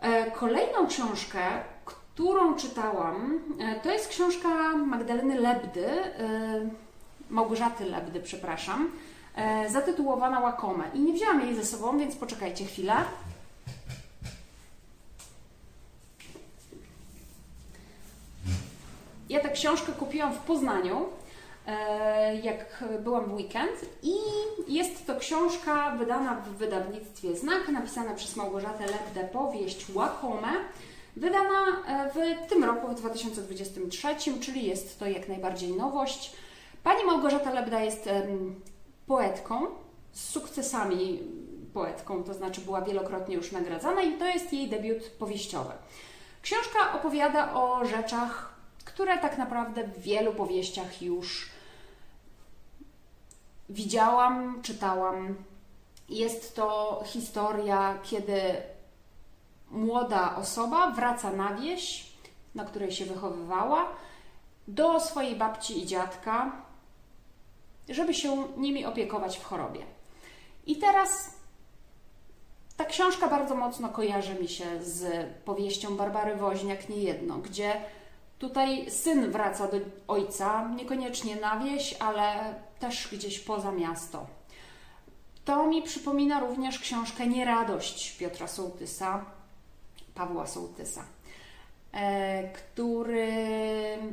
E, 0.00 0.30
kolejną 0.30 0.86
książkę, 0.86 1.40
którą 1.84 2.54
czytałam, 2.54 3.40
e, 3.58 3.80
to 3.80 3.90
jest 3.90 4.08
książka 4.08 4.48
Magdaleny 4.76 5.40
Lebdy, 5.40 5.86
e, 5.86 6.12
Małgorzaty 7.30 7.84
Lebdy, 7.84 8.20
przepraszam, 8.20 8.90
zatytułowana 9.68 10.40
Łakome. 10.40 10.84
I 10.94 11.00
nie 11.00 11.12
wzięłam 11.12 11.40
jej 11.40 11.54
ze 11.54 11.64
sobą, 11.64 11.98
więc 11.98 12.16
poczekajcie 12.16 12.64
chwilę. 12.64 12.94
Ja 19.28 19.40
tę 19.40 19.48
książkę 19.48 19.92
kupiłam 19.92 20.34
w 20.34 20.38
Poznaniu, 20.38 21.06
jak 22.42 22.84
byłam 23.00 23.24
w 23.24 23.34
weekend 23.34 23.72
i 24.02 24.14
jest 24.68 25.06
to 25.06 25.16
książka 25.16 25.90
wydana 25.90 26.34
w 26.34 26.48
wydawnictwie 26.48 27.36
Znak, 27.36 27.68
napisana 27.68 28.14
przez 28.14 28.36
Małgorzatę 28.36 28.86
Lebdę, 28.86 29.28
powieść 29.32 29.86
Łakome. 29.94 30.48
Wydana 31.16 31.82
e, 31.88 32.10
w 32.10 32.48
tym 32.48 32.64
roku, 32.64 32.88
w 32.88 32.94
2023, 32.94 34.08
czyli 34.40 34.66
jest 34.66 34.98
to 34.98 35.06
jak 35.06 35.28
najbardziej 35.28 35.72
nowość. 35.72 36.32
Pani 36.82 37.04
Małgorzata 37.04 37.52
Lebda 37.52 37.80
jest 37.80 38.08
poetką 39.06 39.66
z 40.12 40.28
sukcesami 40.28 41.22
poetką, 41.74 42.24
to 42.24 42.34
znaczy 42.34 42.60
była 42.60 42.82
wielokrotnie 42.82 43.34
już 43.34 43.52
nagradzana 43.52 44.02
i 44.02 44.18
to 44.18 44.26
jest 44.26 44.52
jej 44.52 44.68
debiut 44.68 45.10
powieściowy. 45.18 45.72
Książka 46.42 46.92
opowiada 46.94 47.54
o 47.54 47.84
rzeczach, 47.84 48.54
które 48.84 49.18
tak 49.18 49.38
naprawdę 49.38 49.84
w 49.84 50.00
wielu 50.00 50.32
powieściach 50.32 51.02
już 51.02 51.51
widziałam, 53.72 54.62
czytałam. 54.62 55.34
Jest 56.08 56.56
to 56.56 57.00
historia, 57.06 57.98
kiedy 58.02 58.40
młoda 59.70 60.36
osoba 60.36 60.90
wraca 60.90 61.32
na 61.32 61.54
wieś, 61.54 62.12
na 62.54 62.64
której 62.64 62.92
się 62.92 63.04
wychowywała, 63.04 63.88
do 64.68 65.00
swojej 65.00 65.36
babci 65.36 65.82
i 65.82 65.86
dziadka, 65.86 66.52
żeby 67.88 68.14
się 68.14 68.48
nimi 68.56 68.86
opiekować 68.86 69.38
w 69.38 69.44
chorobie. 69.44 69.80
I 70.66 70.76
teraz 70.76 71.36
ta 72.76 72.84
książka 72.84 73.28
bardzo 73.28 73.54
mocno 73.54 73.88
kojarzy 73.88 74.34
mi 74.34 74.48
się 74.48 74.84
z 74.84 75.26
powieścią 75.44 75.96
Barbary 75.96 76.36
Woźniak 76.36 76.88
niejedno, 76.88 77.38
gdzie 77.38 77.80
tutaj 78.38 78.90
syn 78.90 79.30
wraca 79.30 79.68
do 79.68 79.76
ojca, 80.08 80.68
niekoniecznie 80.68 81.36
na 81.36 81.60
wieś, 81.60 81.96
ale 82.00 82.54
też 82.82 83.08
gdzieś 83.12 83.38
poza 83.38 83.72
miasto. 83.72 84.26
To 85.44 85.66
mi 85.66 85.82
przypomina 85.82 86.40
również 86.40 86.78
książkę 86.78 87.26
Nieradość 87.26 88.16
Piotra 88.18 88.48
Sołtysa, 88.48 89.24
Pawła 90.14 90.46
Sołtysa, 90.46 91.04
e, 91.92 92.52
który, 92.52 93.28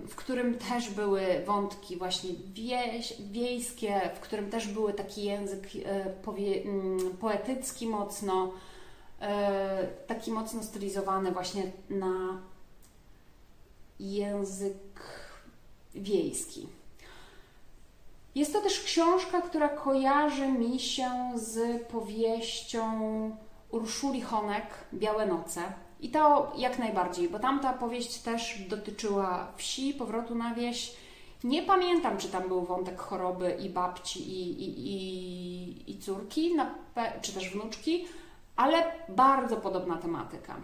w 0.07 0.15
którym 0.15 0.57
też 0.57 0.89
były 0.89 1.21
wątki 1.45 1.97
właśnie 1.97 2.29
wieś, 2.53 3.13
wiejskie, 3.31 4.11
w 4.15 4.19
którym 4.19 4.49
też 4.49 4.67
były 4.67 4.93
taki 4.93 5.23
język 5.23 5.67
e, 5.85 6.09
powie, 6.09 6.63
mm, 6.63 7.17
poetycki 7.17 7.87
mocno, 7.87 8.51
e, 9.21 9.87
taki 10.07 10.31
mocno 10.31 10.63
stylizowany 10.63 11.31
właśnie 11.31 11.71
na 11.89 12.41
język 13.99 14.99
wiejski. 15.95 16.78
Jest 18.35 18.53
to 18.53 18.61
też 18.61 18.83
książka, 18.83 19.41
która 19.41 19.69
kojarzy 19.69 20.47
mi 20.47 20.79
się 20.79 21.11
z 21.35 21.81
powieścią 21.87 22.91
Urszuli 23.71 24.21
Honek 24.21 24.65
Białe 24.93 25.25
Noce. 25.25 25.61
I 25.99 26.09
to 26.09 26.51
jak 26.57 26.79
najbardziej, 26.79 27.29
bo 27.29 27.39
tamta 27.39 27.73
powieść 27.73 28.17
też 28.17 28.59
dotyczyła 28.69 29.51
wsi, 29.55 29.93
powrotu 29.93 30.35
na 30.35 30.55
wieś. 30.55 30.95
Nie 31.43 31.63
pamiętam, 31.63 32.17
czy 32.17 32.27
tam 32.27 32.47
był 32.47 32.61
wątek 32.61 32.99
choroby 32.99 33.57
i 33.61 33.69
babci, 33.69 34.31
i, 34.31 34.63
i, 34.63 34.87
i, 34.87 35.91
i 35.91 35.99
córki, 35.99 36.55
czy 37.21 37.33
też 37.33 37.49
wnuczki, 37.49 38.05
ale 38.55 38.91
bardzo 39.09 39.57
podobna 39.57 39.97
tematyka. 39.97 40.55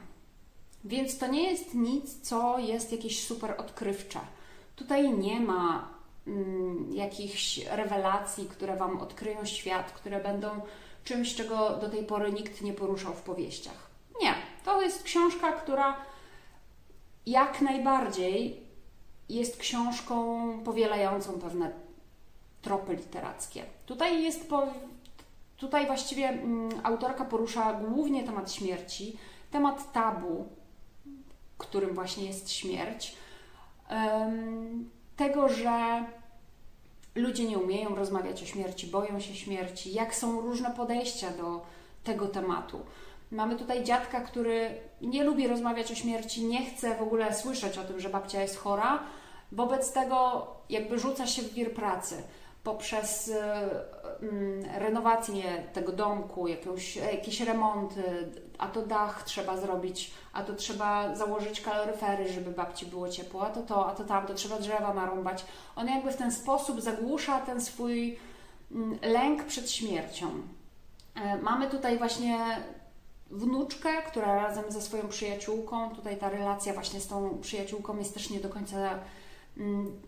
Więc 0.84 1.18
to 1.18 1.28
nie 1.28 1.52
jest 1.52 1.74
nic, 1.74 2.22
co 2.22 2.60
jest 2.60 2.92
jakieś 2.92 3.28
super 3.28 3.56
odkrywcze. 3.58 4.20
Tutaj 4.76 5.18
nie 5.18 5.40
ma 5.40 5.95
mm, 6.28 6.94
jakichś 6.94 7.66
rewelacji, 7.66 8.46
które 8.46 8.76
Wam 8.76 8.98
odkryją 8.98 9.46
świat, 9.46 9.92
które 9.92 10.20
będą 10.20 10.62
czymś, 11.04 11.36
czego 11.36 11.70
do 11.70 11.90
tej 11.90 12.04
pory 12.04 12.32
nikt 12.32 12.62
nie 12.62 12.74
poruszał 12.74 13.14
w 13.14 13.22
powieściach. 13.22 13.90
Nie, 14.22 14.34
to 14.66 14.82
jest 14.82 15.04
książka, 15.04 15.52
która 15.52 15.98
jak 17.26 17.62
najbardziej 17.62 18.66
jest 19.30 19.58
książką 19.58 20.42
powielającą 20.64 21.40
pewne 21.40 21.72
tropy 22.62 22.96
literackie. 22.96 23.64
Tutaj 23.86 24.24
jest 24.24 24.50
po, 24.50 24.68
tutaj 25.58 25.86
właściwie 25.86 26.30
mm, 26.30 26.70
autorka 26.84 27.26
porusza 27.26 27.74
głównie 27.74 28.24
temat 28.24 28.52
śmierci, 28.52 29.18
temat 29.52 29.92
tabu, 29.92 30.48
którym 31.58 31.94
właśnie 31.94 32.26
jest 32.26 32.52
śmierć, 32.52 33.16
tego, 35.16 35.50
że 35.50 36.06
ludzie 37.16 37.46
nie 37.46 37.58
umieją 37.58 37.96
rozmawiać 37.96 38.44
o 38.44 38.46
śmierci, 38.46 38.88
boją 38.88 39.20
się 39.20 39.36
śmierci, 39.36 39.94
jak 39.94 40.16
są 40.16 40.42
różne 40.42 40.72
podejścia 40.72 41.30
do 41.30 41.66
tego 42.04 42.28
tematu. 42.28 42.80
Mamy 43.32 43.56
tutaj 43.56 43.84
dziadka, 43.84 44.22
który 44.22 44.78
nie 45.02 45.24
lubi 45.24 45.48
rozmawiać 45.48 45.92
o 45.92 45.96
śmierci, 45.96 46.46
nie 46.46 46.66
chce 46.66 46.96
w 46.96 47.02
ogóle 47.02 47.34
słyszeć 47.36 47.78
o 47.78 47.84
tym, 47.84 48.00
że 48.00 48.10
babcia 48.10 48.42
jest 48.42 48.58
chora. 48.58 49.00
Wobec 49.52 49.92
tego 49.92 50.48
jakby 50.70 51.00
rzuca 51.00 51.28
się 51.28 51.42
w 51.42 51.54
wir 51.54 51.74
pracy 51.74 52.24
poprzez 52.66 53.30
e, 53.30 53.70
mm, 54.22 54.66
renowację 54.78 55.44
tego 55.74 55.92
domku, 55.92 56.48
jakąś, 56.48 56.96
jakieś 56.96 57.42
remonty, 57.42 58.04
a 58.58 58.68
to 58.68 58.82
dach 58.82 59.24
trzeba 59.24 59.58
zrobić, 59.58 60.12
a 60.34 60.44
to 60.44 60.56
trzeba 60.56 61.16
założyć 61.16 61.62
kaloryfery, 61.62 62.30
żeby 62.30 62.52
babci 62.52 62.86
było 62.86 63.10
ciepło, 63.10 63.46
a 63.48 63.50
to 63.50 63.62
to, 63.62 63.88
a 63.88 63.96
to 63.96 64.04
tamto, 64.04 64.34
trzeba 64.34 64.60
drzewa 64.60 64.94
narąbać. 64.94 65.46
On 65.76 65.88
jakby 65.88 66.12
w 66.12 66.16
ten 66.16 66.32
sposób 66.32 66.82
zagłusza 66.82 67.40
ten 67.40 67.62
swój 67.62 68.20
mm, 68.72 69.00
lęk 69.02 69.44
przed 69.44 69.72
śmiercią. 69.72 70.28
E, 71.16 71.38
mamy 71.38 71.70
tutaj 71.70 71.98
właśnie 71.98 72.38
wnuczkę, 73.32 74.02
która 74.02 74.36
razem 74.36 74.72
ze 74.72 74.82
swoją 74.82 75.08
przyjaciółką, 75.08 75.90
tutaj 75.90 76.18
ta 76.18 76.30
relacja 76.30 76.74
właśnie 76.74 77.00
z 77.00 77.08
tą 77.08 77.38
przyjaciółką 77.42 77.98
jest 77.98 78.14
też 78.14 78.30
nie 78.30 78.40
do 78.40 78.50
końca 78.50 79.00
mm, 79.58 80.02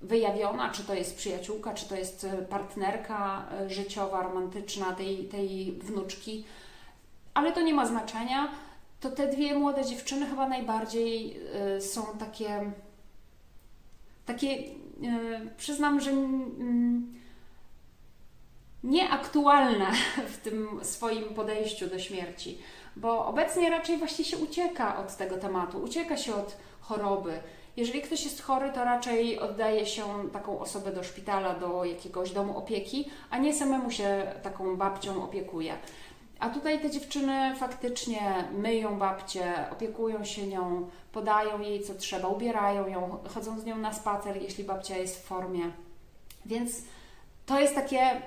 wyjawiona, 0.00 0.70
czy 0.70 0.84
to 0.84 0.94
jest 0.94 1.16
przyjaciółka, 1.16 1.74
czy 1.74 1.88
to 1.88 1.96
jest 1.96 2.24
e, 2.24 2.42
partnerka 2.42 3.46
e, 3.52 3.70
życiowa, 3.70 4.22
romantyczna 4.22 4.92
tej, 4.92 5.24
tej 5.24 5.72
wnuczki, 5.72 6.44
ale 7.34 7.52
to 7.52 7.60
nie 7.60 7.74
ma 7.74 7.86
znaczenia. 7.86 8.48
To 9.00 9.10
te 9.10 9.28
dwie 9.28 9.54
młode 9.54 9.84
dziewczyny 9.84 10.26
chyba 10.26 10.48
najbardziej 10.48 11.40
e, 11.54 11.80
są 11.80 12.02
takie, 12.18 12.72
takie 14.26 14.58
przyznam, 15.56 16.00
że 16.00 16.10
nieaktualne 18.84 19.86
w 20.34 20.36
tym 20.36 20.80
swoim 20.82 21.24
podejściu 21.24 21.86
do 21.86 21.98
śmierci, 21.98 22.58
bo 22.96 23.26
obecnie 23.26 23.70
raczej 23.70 23.98
właśnie 23.98 24.24
się 24.24 24.38
ucieka 24.38 24.96
od 24.98 25.16
tego 25.16 25.36
tematu, 25.36 25.78
ucieka 25.78 26.16
się 26.16 26.34
od 26.34 26.56
choroby 26.80 27.40
jeżeli 27.76 28.02
ktoś 28.02 28.24
jest 28.24 28.42
chory, 28.42 28.72
to 28.72 28.84
raczej 28.84 29.38
oddaje 29.38 29.86
się 29.86 30.04
taką 30.32 30.58
osobę 30.58 30.92
do 30.92 31.04
szpitala, 31.04 31.54
do 31.54 31.84
jakiegoś 31.84 32.30
domu 32.30 32.58
opieki, 32.58 33.10
a 33.30 33.38
nie 33.38 33.54
samemu 33.54 33.90
się 33.90 34.32
taką 34.42 34.76
babcią 34.76 35.24
opiekuje. 35.24 35.76
A 36.38 36.50
tutaj 36.50 36.80
te 36.80 36.90
dziewczyny 36.90 37.56
faktycznie 37.56 38.48
myją 38.52 38.98
babcię, 38.98 39.54
opiekują 39.72 40.24
się 40.24 40.46
nią, 40.46 40.88
podają 41.12 41.60
jej 41.60 41.82
co 41.82 41.94
trzeba, 41.94 42.28
ubierają 42.28 42.88
ją, 42.88 43.18
chodzą 43.34 43.60
z 43.60 43.64
nią 43.64 43.78
na 43.78 43.92
spacer, 43.92 44.42
jeśli 44.42 44.64
babcia 44.64 44.96
jest 44.96 45.22
w 45.22 45.24
formie. 45.24 45.70
Więc 46.46 46.82
to 47.46 47.60
jest 47.60 47.74
takie, 47.74 48.22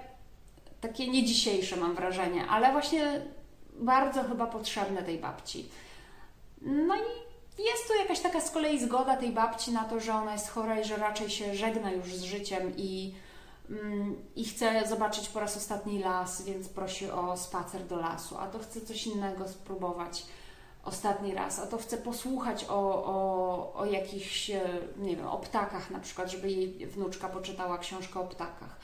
takie 0.81 1.07
nie 1.07 1.25
dzisiejsze, 1.25 1.75
mam 1.75 1.95
wrażenie, 1.95 2.47
ale 2.47 2.71
właśnie 2.71 3.21
bardzo 3.79 4.23
chyba 4.23 4.47
potrzebne 4.47 5.03
tej 5.03 5.17
babci. 5.17 5.69
No 6.61 6.95
i 6.95 7.26
jest 7.57 7.87
tu 7.87 7.93
jakaś 7.93 8.19
taka 8.19 8.41
z 8.41 8.51
kolei 8.51 8.79
zgoda 8.79 9.17
tej 9.17 9.31
babci 9.31 9.71
na 9.71 9.83
to, 9.83 9.99
że 9.99 10.13
ona 10.13 10.33
jest 10.33 10.49
chora 10.49 10.79
i 10.79 10.85
że 10.85 10.95
raczej 10.95 11.29
się 11.29 11.55
żegna 11.55 11.91
już 11.91 12.15
z 12.15 12.23
życiem 12.23 12.73
i, 12.77 13.13
mm, 13.69 14.15
i 14.35 14.45
chce 14.45 14.87
zobaczyć 14.87 15.29
po 15.29 15.39
raz 15.39 15.57
ostatni 15.57 15.99
las, 15.99 16.41
więc 16.41 16.69
prosi 16.69 17.11
o 17.11 17.37
spacer 17.37 17.85
do 17.85 17.95
lasu, 17.95 18.37
a 18.37 18.47
to 18.47 18.59
chce 18.59 18.81
coś 18.81 19.07
innego 19.07 19.47
spróbować 19.47 20.25
ostatni 20.87 21.33
raz, 21.33 21.59
a 21.59 21.67
to 21.67 21.77
chce 21.77 21.97
posłuchać 21.97 22.65
o, 22.69 23.05
o, 23.05 23.73
o 23.73 23.85
jakichś, 23.85 24.49
e, 24.49 24.61
nie 24.97 25.15
wiem, 25.15 25.27
o 25.27 25.37
ptakach 25.37 25.91
na 25.91 25.99
przykład, 25.99 26.31
żeby 26.31 26.51
jej 26.51 26.87
wnuczka 26.87 27.29
poczytała 27.29 27.77
książkę 27.77 28.19
o 28.19 28.27
ptakach. 28.27 28.79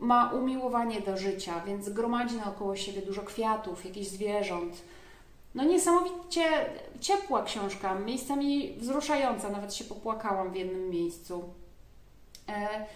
Ma 0.00 0.30
umiłowanie 0.30 1.00
do 1.00 1.16
życia, 1.16 1.60
więc 1.66 1.88
gromadzi 1.88 2.36
naokoło 2.36 2.76
siebie 2.76 3.02
dużo 3.02 3.22
kwiatów, 3.22 3.84
jakichś 3.84 4.06
zwierząt. 4.06 4.82
No 5.54 5.64
niesamowicie 5.64 6.44
ciepła 7.00 7.42
książka, 7.42 7.94
miejscami 7.94 8.74
wzruszająca, 8.78 9.50
nawet 9.50 9.74
się 9.74 9.84
popłakałam 9.84 10.52
w 10.52 10.56
jednym 10.56 10.90
miejscu. 10.90 11.44
E, 12.48 12.86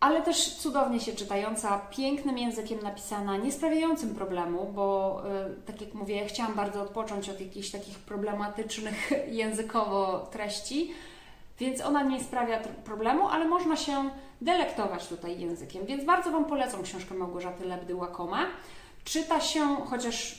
ale 0.00 0.22
też 0.22 0.54
cudownie 0.54 1.00
się 1.00 1.12
czytająca, 1.12 1.78
pięknym 1.78 2.38
językiem 2.38 2.78
napisana, 2.82 3.36
nie 3.36 3.52
sprawiającym 3.52 4.14
problemu, 4.14 4.72
bo 4.74 5.20
y, 5.60 5.62
tak 5.66 5.80
jak 5.80 5.94
mówię, 5.94 6.16
ja 6.16 6.28
chciałam 6.28 6.54
bardzo 6.54 6.82
odpocząć 6.82 7.28
od 7.28 7.40
jakichś 7.40 7.70
takich 7.70 7.98
problematycznych 7.98 9.10
językowo 9.40 10.18
treści, 10.32 10.92
więc 11.58 11.80
ona 11.80 12.02
nie 12.02 12.20
sprawia 12.20 12.58
problemu, 12.60 13.28
ale 13.28 13.48
można 13.48 13.76
się 13.76 14.10
delektować 14.40 15.08
tutaj 15.08 15.40
językiem. 15.40 15.86
Więc 15.86 16.04
bardzo 16.04 16.30
Wam 16.30 16.44
polecam 16.44 16.82
książkę 16.82 17.14
Małgorzaty 17.14 17.64
Lebdy-Łakoma. 17.64 18.38
Czyta 19.04 19.40
się, 19.40 19.76
chociaż 19.76 20.38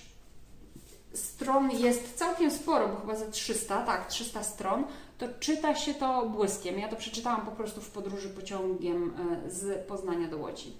stron 1.13 1.71
jest 1.71 2.17
całkiem 2.17 2.51
sporo, 2.51 2.87
bo 2.87 2.95
chyba 2.95 3.15
ze 3.15 3.31
300, 3.31 3.81
tak, 3.81 4.07
300 4.07 4.43
stron, 4.43 4.83
to 5.17 5.27
czyta 5.39 5.75
się 5.75 5.93
to 5.93 6.25
błyskiem. 6.25 6.79
Ja 6.79 6.87
to 6.87 6.95
przeczytałam 6.95 7.45
po 7.45 7.51
prostu 7.51 7.81
w 7.81 7.89
podróży 7.89 8.29
pociągiem 8.29 9.13
e, 9.45 9.49
z 9.49 9.87
Poznania 9.87 10.27
do 10.27 10.37
Łodzi. 10.37 10.73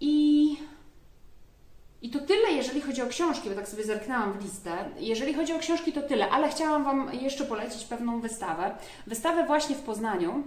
I, 0.00 0.56
I 2.02 2.10
to 2.10 2.18
tyle, 2.18 2.52
jeżeli 2.52 2.80
chodzi 2.80 3.02
o 3.02 3.06
książki, 3.06 3.48
bo 3.48 3.54
tak 3.54 3.68
sobie 3.68 3.84
zerknęłam 3.84 4.32
w 4.32 4.42
listę. 4.42 4.90
Jeżeli 4.98 5.34
chodzi 5.34 5.52
o 5.52 5.58
książki, 5.58 5.92
to 5.92 6.02
tyle, 6.02 6.30
ale 6.30 6.48
chciałam 6.48 6.84
Wam 6.84 7.14
jeszcze 7.14 7.44
polecić 7.44 7.84
pewną 7.84 8.20
wystawę. 8.20 8.76
Wystawę 9.06 9.46
właśnie 9.46 9.76
w 9.76 9.82
Poznaniu. 9.82 10.42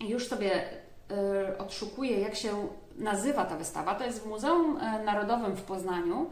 Już 0.00 0.28
sobie 0.28 0.64
y, 0.70 1.58
odszukuję, 1.58 2.20
jak 2.20 2.34
się 2.34 2.68
nazywa 2.96 3.44
ta 3.44 3.56
wystawa. 3.56 3.94
To 3.94 4.04
jest 4.04 4.22
w 4.22 4.26
Muzeum 4.26 4.76
e, 4.76 5.04
Narodowym 5.04 5.56
w 5.56 5.62
Poznaniu. 5.62 6.30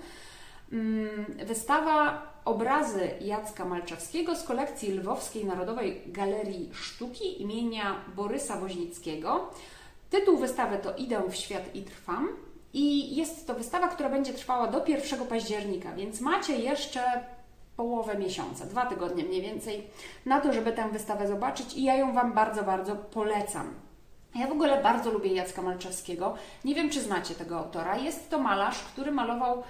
Mm, 0.72 1.24
wystawa 1.46 2.22
Obrazy 2.44 3.10
Jacka 3.20 3.64
Malczewskiego 3.64 4.36
z 4.36 4.44
kolekcji 4.44 4.92
Lwowskiej 4.92 5.44
Narodowej 5.44 6.02
Galerii 6.06 6.70
Sztuki 6.72 7.42
imienia 7.42 7.96
Borysa 8.16 8.56
Woźnickiego. 8.56 9.50
Tytuł 10.10 10.38
wystawy 10.38 10.78
to 10.78 10.96
Idę 10.96 11.22
w 11.28 11.34
świat 11.34 11.74
i 11.74 11.82
trwam. 11.82 12.28
I 12.72 13.16
jest 13.16 13.46
to 13.46 13.54
wystawa, 13.54 13.88
która 13.88 14.08
będzie 14.08 14.32
trwała 14.32 14.66
do 14.66 14.86
1 14.86 15.26
października, 15.26 15.92
więc 15.92 16.20
macie 16.20 16.56
jeszcze 16.56 17.24
połowę 17.76 18.18
miesiąca, 18.18 18.66
dwa 18.66 18.86
tygodnie 18.86 19.24
mniej 19.24 19.42
więcej, 19.42 19.86
na 20.26 20.40
to, 20.40 20.52
żeby 20.52 20.72
tę 20.72 20.88
wystawę 20.92 21.28
zobaczyć 21.28 21.74
i 21.74 21.84
ja 21.84 21.96
ją 21.96 22.12
Wam 22.12 22.32
bardzo, 22.32 22.62
bardzo 22.62 22.96
polecam. 22.96 23.74
Ja 24.34 24.46
w 24.46 24.52
ogóle 24.52 24.82
bardzo 24.82 25.10
lubię 25.10 25.34
Jacka 25.34 25.62
Malczewskiego. 25.62 26.34
Nie 26.64 26.74
wiem, 26.74 26.90
czy 26.90 27.00
znacie 27.00 27.34
tego 27.34 27.58
autora. 27.58 27.98
Jest 27.98 28.30
to 28.30 28.38
malarz, 28.38 28.78
który 28.78 29.12
malował 29.12 29.62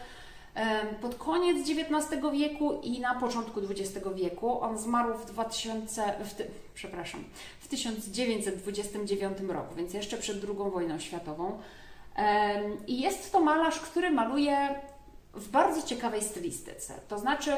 pod 1.01 1.15
koniec 1.15 1.69
XIX 1.69 2.23
wieku 2.33 2.81
i 2.83 3.01
na 3.01 3.15
początku 3.15 3.61
XX 3.61 4.07
wieku. 4.15 4.61
On 4.61 4.79
zmarł 4.79 5.15
w 5.15 5.25
2000, 5.25 6.15
w 6.25 6.35
ty, 6.35 6.51
przepraszam, 6.75 7.25
w 7.61 7.69
1929 7.69 9.39
roku, 9.49 9.75
więc 9.75 9.95
jeszcze 9.95 10.17
przed 10.17 10.45
II 10.45 10.71
wojną 10.71 10.99
światową. 10.99 11.59
I 12.87 13.01
jest 13.01 13.33
to 13.33 13.41
malarz, 13.41 13.81
który 13.81 14.11
maluje 14.11 14.81
w 15.35 15.49
bardzo 15.49 15.83
ciekawej 15.83 16.23
stylistyce. 16.23 16.95
To 17.09 17.19
znaczy, 17.19 17.53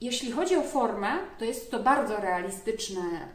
jeśli 0.00 0.32
chodzi 0.32 0.56
o 0.56 0.62
formę, 0.62 1.08
to 1.38 1.44
jest 1.44 1.70
to 1.70 1.80
bardzo 1.80 2.16
realistyczne, 2.16 3.28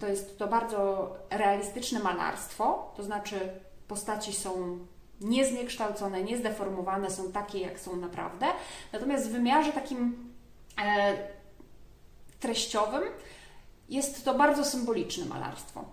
to 0.00 0.06
jest 0.06 0.38
to 0.38 0.46
bardzo 0.46 1.14
realistyczne 1.30 2.00
malarstwo, 2.00 2.92
to 2.96 3.02
znaczy 3.02 3.40
postaci 3.88 4.32
są 4.32 4.78
niezniekształcone, 5.20 6.22
niezdeformowane, 6.22 7.10
są 7.10 7.32
takie, 7.32 7.58
jak 7.58 7.80
są 7.80 7.96
naprawdę. 7.96 8.46
Natomiast 8.92 9.28
w 9.28 9.32
wymiarze 9.32 9.72
takim 9.72 10.32
e, 10.84 11.16
treściowym 12.40 13.02
jest 13.88 14.24
to 14.24 14.34
bardzo 14.34 14.64
symboliczne 14.64 15.24
malarstwo. 15.24 15.84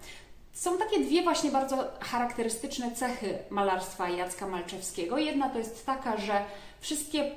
Są 0.54 0.78
takie 0.78 1.00
dwie 1.00 1.24
właśnie 1.24 1.52
bardzo 1.52 1.92
charakterystyczne 2.00 2.92
cechy 2.92 3.38
malarstwa 3.50 4.10
Jacka 4.10 4.48
Malczewskiego. 4.48 5.18
Jedna 5.18 5.50
to 5.50 5.58
jest 5.58 5.86
taka, 5.86 6.18
że 6.18 6.46
wszystkie 6.80 7.32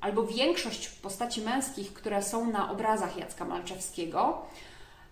albo 0.00 0.26
większość 0.26 0.88
postaci 0.88 1.40
męskich, 1.40 1.92
które 1.92 2.22
są 2.22 2.50
na 2.50 2.70
obrazach 2.72 3.16
Jacka 3.16 3.44
Malczewskiego, 3.44 4.46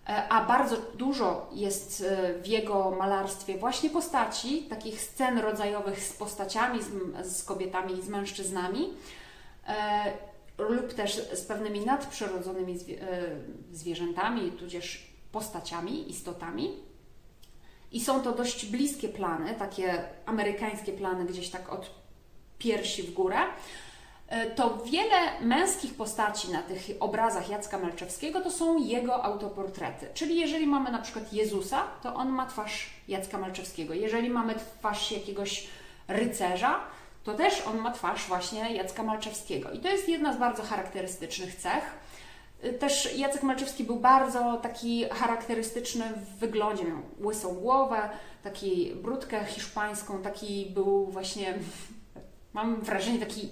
a 0.07 0.45
bardzo 0.45 0.77
dużo 0.77 1.49
jest 1.53 2.03
e, 2.03 2.33
w 2.41 2.47
jego 2.47 2.91
malarstwie 2.91 3.57
właśnie 3.57 3.89
postaci, 3.89 4.63
takich 4.63 5.01
scen 5.01 5.39
rodzajowych 5.39 6.03
z 6.03 6.13
postaciami, 6.13 6.79
z, 6.83 6.87
z 7.37 7.43
kobietami 7.43 7.93
i 7.93 8.01
z 8.01 8.09
mężczyznami, 8.09 8.93
e, 9.67 10.13
lub 10.57 10.93
też 10.93 11.29
z 11.33 11.41
pewnymi 11.41 11.85
nadprzyrodzonymi 11.85 12.77
zwierzętami, 13.71 14.51
tudzież 14.51 15.07
postaciami, 15.31 16.09
istotami. 16.09 16.73
I 17.91 18.01
są 18.01 18.21
to 18.21 18.31
dość 18.31 18.65
bliskie 18.65 19.09
plany, 19.09 19.55
takie 19.55 20.03
amerykańskie 20.25 20.93
plany, 20.93 21.25
gdzieś 21.25 21.49
tak 21.49 21.73
od 21.73 21.89
piersi 22.57 23.03
w 23.03 23.13
górę. 23.13 23.37
E, 24.27 24.45
to 24.45 24.77
wiele 24.85 25.41
męskich 25.41 25.93
postaci 25.93 26.51
na 26.51 26.61
tych 26.61 26.81
obrazach 26.99 27.49
Jacka 27.49 27.79
Malczewskiego 27.79 28.41
to 28.41 28.51
są 28.51 28.77
jego 28.77 29.23
autoportrety. 29.23 30.07
Czyli 30.13 30.39
jeżeli 30.39 30.67
mamy 30.67 30.91
na 30.91 30.99
przykład 30.99 31.33
Jezusa, 31.33 31.83
to 32.03 32.15
on 32.15 32.29
ma 32.29 32.45
twarz 32.45 32.89
Jacka 33.07 33.37
Malczewskiego. 33.37 33.93
Jeżeli 33.93 34.29
mamy 34.29 34.55
twarz 34.55 35.11
jakiegoś 35.11 35.67
rycerza, 36.07 36.79
to 37.23 37.33
też 37.33 37.67
on 37.67 37.77
ma 37.77 37.91
twarz 37.91 38.27
właśnie 38.27 38.75
Jacka 38.75 39.03
Malczewskiego. 39.03 39.71
I 39.71 39.79
to 39.79 39.87
jest 39.87 40.09
jedna 40.09 40.33
z 40.33 40.37
bardzo 40.37 40.63
charakterystycznych 40.63 41.55
cech. 41.55 41.83
E, 42.61 42.73
też 42.73 43.17
Jacek 43.17 43.43
Malczewski 43.43 43.83
był 43.83 43.95
bardzo 43.95 44.57
taki 44.63 45.05
charakterystyczny 45.09 46.05
w 46.15 46.39
wyglądzie. 46.39 46.83
Miał 46.83 46.97
łysą 47.19 47.55
głowę, 47.55 48.09
taki 48.43 48.95
brudkę 48.95 49.45
hiszpańską, 49.45 50.21
taki 50.21 50.71
był 50.73 51.05
właśnie, 51.05 51.53
mam 52.53 52.81
wrażenie, 52.81 53.19
taki 53.19 53.49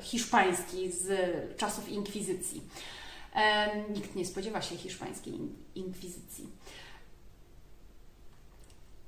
hiszpański 0.00 0.92
z 0.92 1.08
czasów 1.56 1.88
inkwizycji. 1.88 2.62
E, 3.34 3.68
nikt 3.90 4.14
nie 4.16 4.24
spodziewa 4.24 4.62
się 4.62 4.76
hiszpańskiej 4.76 5.34
inkwizycji. 5.74 6.46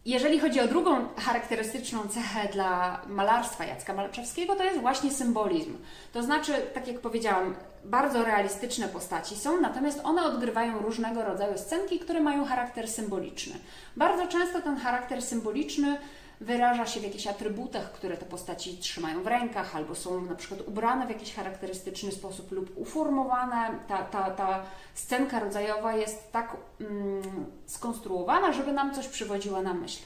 Jeżeli 0.04 0.40
chodzi 0.40 0.60
o 0.60 0.68
drugą 0.68 1.08
charakterystyczną 1.16 2.08
cechę 2.08 2.48
dla 2.52 3.02
malarstwa 3.06 3.64
Jacka 3.64 3.94
Malczewskiego, 3.94 4.56
to 4.56 4.64
jest 4.64 4.80
właśnie 4.80 5.10
symbolizm. 5.10 5.76
To 6.12 6.22
znaczy, 6.22 6.52
tak 6.74 6.88
jak 6.88 7.00
powiedziałam, 7.00 7.54
bardzo 7.84 8.24
realistyczne 8.24 8.88
postaci 8.88 9.36
są, 9.36 9.60
natomiast 9.60 10.00
one 10.04 10.24
odgrywają 10.24 10.78
różnego 10.78 11.24
rodzaju 11.24 11.58
scenki, 11.58 11.98
które 11.98 12.20
mają 12.20 12.44
charakter 12.44 12.88
symboliczny. 12.88 13.54
Bardzo 13.96 14.26
często 14.26 14.62
ten 14.62 14.76
charakter 14.76 15.22
symboliczny 15.22 15.98
wyraża 16.40 16.86
się 16.86 17.00
w 17.00 17.02
jakichś 17.02 17.26
atrybutach, 17.26 17.92
które 17.92 18.16
te 18.16 18.26
postaci 18.26 18.78
trzymają 18.78 19.22
w 19.22 19.26
rękach, 19.26 19.76
albo 19.76 19.94
są 19.94 20.20
na 20.20 20.34
przykład 20.34 20.60
ubrane 20.68 21.06
w 21.06 21.10
jakiś 21.10 21.34
charakterystyczny 21.34 22.12
sposób 22.12 22.52
lub 22.52 22.78
uformowane. 22.78 23.70
Ta, 23.88 24.02
ta, 24.02 24.30
ta 24.30 24.62
scenka 24.94 25.40
rodzajowa 25.40 25.96
jest 25.96 26.32
tak 26.32 26.56
mm, 26.80 27.46
skonstruowana, 27.66 28.52
żeby 28.52 28.72
nam 28.72 28.94
coś 28.94 29.08
przywodziła 29.08 29.62
na 29.62 29.74
myśl. 29.74 30.02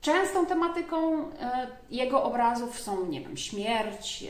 Częstą 0.00 0.46
tematyką 0.46 1.18
e, 1.18 1.66
jego 1.90 2.22
obrazów 2.22 2.80
są, 2.80 3.06
nie 3.06 3.20
wiem, 3.20 3.36
śmierć, 3.36 4.24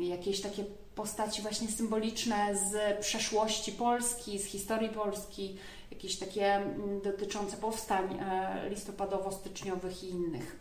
jakieś 0.00 0.40
takie 0.40 0.64
postaci 0.94 1.42
właśnie 1.42 1.68
symboliczne 1.68 2.56
z 2.56 3.00
przeszłości 3.00 3.72
Polski, 3.72 4.38
z 4.38 4.44
historii 4.44 4.88
Polski, 4.88 5.56
jakieś 5.98 6.18
takie 6.18 6.54
mm, 6.54 7.00
dotyczące 7.00 7.56
powstań 7.56 8.18
e, 8.20 8.70
listopadowo-styczniowych 8.70 10.04
i 10.04 10.10
innych. 10.10 10.56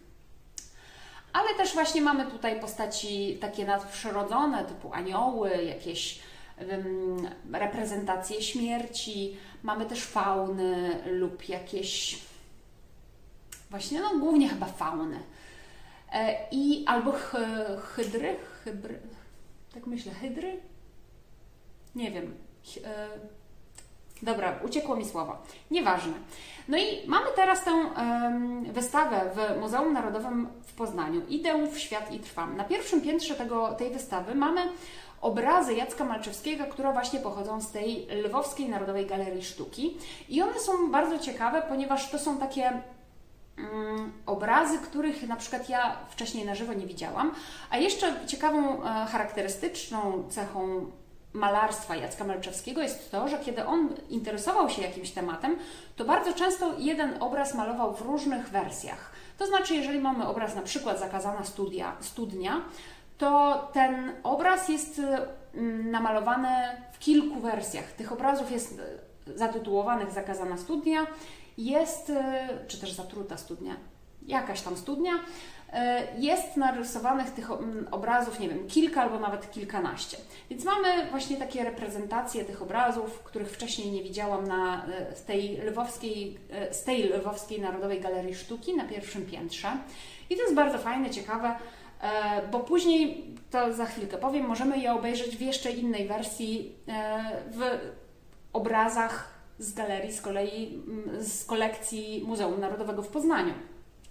Ale 1.34 1.56
też 1.58 1.74
właśnie 1.74 2.02
mamy 2.02 2.26
tutaj 2.32 2.60
postaci 2.60 3.38
takie 3.42 3.66
nadprzyrodzone, 3.66 4.66
typu 4.66 4.94
anioły, 4.94 5.64
jakieś 5.64 6.20
reprezentacje 7.54 8.42
śmierci, 8.42 9.38
mamy 9.64 9.86
też 9.86 10.04
fauny 10.04 11.02
lub 11.06 11.50
jakieś 11.50 12.22
właśnie, 13.70 14.02
no 14.02 14.20
głównie 14.20 14.50
chyba 14.50 14.66
fauny. 14.66 15.20
E, 16.14 16.48
I 16.52 16.86
albo 16.86 17.14
hydry, 17.82 18.36
hybry, 18.64 19.00
tak 19.74 19.88
myślę, 19.88 20.12
hydry? 20.12 20.60
Nie 21.96 22.12
wiem. 22.12 22.36
E, 22.86 23.08
dobra, 24.22 24.60
uciekło 24.66 24.96
mi 24.96 25.06
słowo. 25.06 25.38
Nieważne. 25.72 26.14
No 26.68 26.78
i 26.78 27.08
mamy 27.08 27.28
teraz 27.36 27.64
tę 27.64 27.72
um, 27.72 28.64
wystawę 28.64 29.22
w 29.36 29.62
Muzeum 29.62 29.94
Narodowym 29.94 30.48
w 30.68 30.74
Poznaniu. 30.74 31.22
Idę 31.30 31.68
w 31.68 31.80
świat 31.80 32.14
i 32.14 32.20
trwam. 32.20 32.58
Na 32.58 32.64
pierwszym 32.64 33.02
piętrze 33.02 33.36
tego, 33.36 33.74
tej 33.74 33.90
wystawy 33.90 34.36
mamy 34.36 34.62
obrazy 35.22 35.74
Jacka 35.74 36.06
Malczewskiego, 36.06 36.66
które 36.66 36.94
właśnie 36.94 37.20
pochodzą 37.20 37.62
z 37.62 37.72
tej 37.72 38.08
Lwowskiej 38.24 38.70
Narodowej 38.70 39.06
Galerii 39.06 39.44
Sztuki. 39.44 39.98
I 40.30 40.42
one 40.42 40.60
są 40.60 40.92
bardzo 40.92 41.20
ciekawe, 41.20 41.62
ponieważ 41.70 42.10
to 42.10 42.20
są 42.20 42.38
takie 42.38 42.82
mm, 43.58 44.12
obrazy, 44.26 44.78
których 44.78 45.28
na 45.28 45.36
przykład 45.36 45.70
ja 45.70 45.98
wcześniej 46.10 46.46
na 46.46 46.56
żywo 46.56 46.74
nie 46.74 46.86
widziałam. 46.86 47.32
A 47.70 47.78
jeszcze 47.78 48.28
ciekawą, 48.28 48.84
e, 48.84 49.06
charakterystyczną 49.06 50.24
cechą 50.30 50.92
malarstwa 51.38 51.96
Jacka 51.96 52.24
Malczewskiego 52.24 52.82
jest 52.82 53.12
to, 53.12 53.28
że 53.28 53.40
kiedy 53.40 53.66
on 53.66 53.90
interesował 54.10 54.70
się 54.70 54.82
jakimś 54.82 55.12
tematem, 55.12 55.58
to 55.96 56.06
bardzo 56.06 56.34
często 56.34 56.74
jeden 56.78 57.24
obraz 57.24 57.54
malował 57.54 57.94
w 57.94 58.02
różnych 58.02 58.50
wersjach. 58.50 59.12
To 59.38 59.48
znaczy, 59.48 59.76
jeżeli 59.76 60.00
mamy 60.00 60.28
obraz 60.28 60.56
na 60.56 60.62
przykład 60.62 61.00
zakazana 61.00 61.44
studia, 61.44 61.96
studnia, 62.00 62.62
to 63.18 63.62
ten 63.74 64.12
obraz 64.24 64.70
jest 64.70 65.02
mm, 65.54 65.92
namalowany 65.92 66.50
w 66.92 67.00
kilku 67.00 67.40
wersjach. 67.40 67.92
Tych 67.92 68.12
obrazów 68.12 68.52
jest 68.52 68.80
e, 69.28 69.38
zatytułowanych 69.38 70.12
Zakazana 70.12 70.58
studnia, 70.58 71.08
jest, 71.58 72.10
e, 72.10 72.48
czy 72.68 72.82
też 72.82 72.94
Zatruta 72.94 73.38
studnia, 73.38 73.76
jakaś 74.28 74.62
tam 74.62 74.78
studnia, 74.78 75.12
jest 76.18 76.58
narysowanych 76.58 77.32
tych 77.32 77.52
mm, 77.52 77.88
obrazów, 77.92 78.40
nie 78.40 78.50
wiem, 78.50 78.68
kilka 78.68 79.02
albo 79.02 79.20
nawet 79.20 79.52
kilkanaście. 79.52 80.18
Więc 80.50 80.64
mamy 80.64 80.88
właśnie 81.12 81.38
takie 81.38 81.64
reprezentacje 81.64 82.46
tych 82.46 82.62
obrazów, 82.62 83.20
których 83.24 83.52
wcześniej 83.52 83.92
nie 83.92 84.04
widziałam 84.04 84.48
na, 84.48 84.86
z, 85.16 85.24
tej 85.24 85.58
lwowskiej, 85.58 86.38
z 86.72 86.84
tej 86.84 87.04
Lwowskiej 87.04 87.62
Narodowej 87.62 88.02
Galerii 88.02 88.36
Sztuki 88.36 88.76
na 88.76 88.86
pierwszym 88.86 89.26
piętrze. 89.26 89.68
I 90.30 90.36
to 90.36 90.42
jest 90.42 90.56
bardzo 90.56 90.78
fajne, 90.78 91.10
ciekawe. 91.10 91.56
E, 92.02 92.48
bo 92.52 92.60
później, 92.60 93.26
to 93.52 93.74
za 93.74 93.86
chwilkę 93.86 94.18
powiem, 94.18 94.46
możemy 94.46 94.80
je 94.80 94.94
obejrzeć 94.94 95.38
w 95.38 95.42
jeszcze 95.42 95.72
innej 95.72 96.08
wersji 96.08 96.76
e, 96.88 97.32
w 97.52 97.62
obrazach 98.54 99.34
z 99.60 99.74
galerii, 99.74 100.14
z 100.14 100.22
kolei 100.22 100.84
mm, 100.88 101.24
z 101.24 101.46
kolekcji 101.46 102.24
Muzeum 102.28 102.60
Narodowego 102.60 103.04
w 103.04 103.08
Poznaniu. 103.08 103.54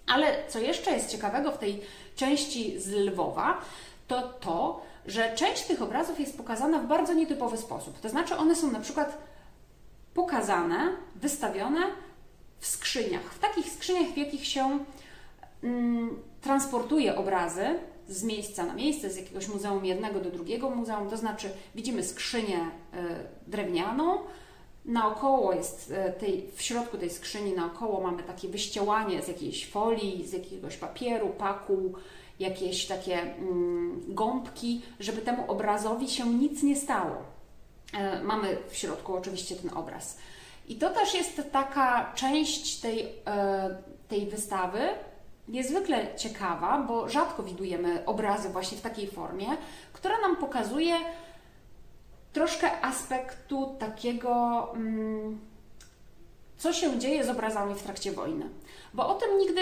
Ale 0.07 0.43
co 0.47 0.59
jeszcze 0.59 0.91
jest 0.91 1.11
ciekawego 1.11 1.51
w 1.51 1.57
tej 1.57 1.81
części 2.15 2.79
z 2.79 2.91
Lwowa, 2.91 3.61
to 4.07 4.21
to, 4.21 4.81
że 5.05 5.35
część 5.35 5.63
tych 5.63 5.81
obrazów 5.81 6.19
jest 6.19 6.37
pokazana 6.37 6.79
w 6.79 6.87
bardzo 6.87 7.13
nietypowy 7.13 7.57
sposób. 7.57 7.99
To 7.99 8.09
znaczy, 8.09 8.37
one 8.37 8.55
są 8.55 8.71
na 8.71 8.79
przykład 8.79 9.17
pokazane, 10.13 10.89
wystawione 11.15 11.79
w 12.59 12.67
skrzyniach, 12.67 13.33
w 13.33 13.39
takich 13.39 13.69
skrzyniach, 13.69 14.07
w 14.13 14.17
jakich 14.17 14.47
się 14.47 14.79
mm, 15.63 16.19
transportuje 16.41 17.15
obrazy 17.15 17.79
z 18.07 18.23
miejsca 18.23 18.65
na 18.65 18.73
miejsce, 18.73 19.09
z 19.09 19.17
jakiegoś 19.17 19.47
muzeum 19.47 19.85
jednego 19.85 20.19
do 20.19 20.31
drugiego 20.31 20.69
muzeum, 20.69 21.09
to 21.09 21.17
znaczy 21.17 21.49
widzimy 21.75 22.03
skrzynię 22.03 22.57
y, 22.57 22.97
drewnianą, 23.47 24.19
naokoło 24.87 25.53
jest 25.53 25.93
e, 25.95 26.11
tej, 26.11 26.51
w 26.55 26.61
środku 26.61 26.97
tej 26.97 27.09
skrzyni 27.09 27.53
naokoło 27.53 28.01
mamy 28.01 28.23
takie 28.23 28.47
wyściełanie 28.47 29.21
z 29.21 29.27
jakiejś 29.27 29.69
folii, 29.69 30.27
z 30.27 30.33
jakiegoś 30.33 30.77
papieru, 30.77 31.29
paku, 31.29 31.93
jakieś 32.39 32.85
takie 32.85 33.21
mm, 33.21 34.03
gąbki, 34.07 34.81
żeby 34.99 35.21
temu 35.21 35.51
obrazowi 35.51 36.09
się 36.09 36.29
nic 36.29 36.63
nie 36.63 36.75
stało. 36.75 37.15
E, 37.93 38.23
mamy 38.23 38.57
w 38.69 38.75
środku 38.75 39.15
oczywiście 39.15 39.55
ten 39.55 39.77
obraz. 39.77 40.17
I 40.67 40.75
to 40.75 40.89
też 40.89 41.13
jest 41.13 41.41
taka 41.51 42.11
część 42.15 42.79
tej, 42.79 43.07
e, 43.27 43.77
tej 44.07 44.25
wystawy, 44.25 44.79
niezwykle 45.47 46.15
ciekawa, 46.15 46.85
bo 46.87 47.09
rzadko 47.09 47.43
widujemy 47.43 48.05
obrazy 48.05 48.49
właśnie 48.49 48.77
w 48.77 48.81
takiej 48.81 49.07
formie, 49.07 49.47
która 49.93 50.21
nam 50.21 50.35
pokazuje 50.35 50.95
troszkę 52.37 52.81
aspektu 52.81 53.75
takiego, 53.79 54.67
mm, 54.73 55.39
co 56.57 56.73
się 56.73 56.99
dzieje 56.99 57.23
z 57.23 57.29
obrazami 57.29 57.75
w 57.75 57.83
trakcie 57.83 58.11
wojny. 58.11 58.49
Bo 58.93 59.07
o 59.07 59.13
tym 59.13 59.37
nigdy 59.37 59.61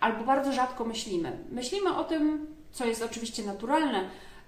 albo 0.00 0.24
bardzo 0.24 0.52
rzadko 0.52 0.84
myślimy. 0.84 1.38
Myślimy 1.50 1.96
o 1.96 2.04
tym, 2.04 2.46
co 2.72 2.84
jest 2.84 3.02
oczywiście 3.02 3.42
naturalne 3.42 4.00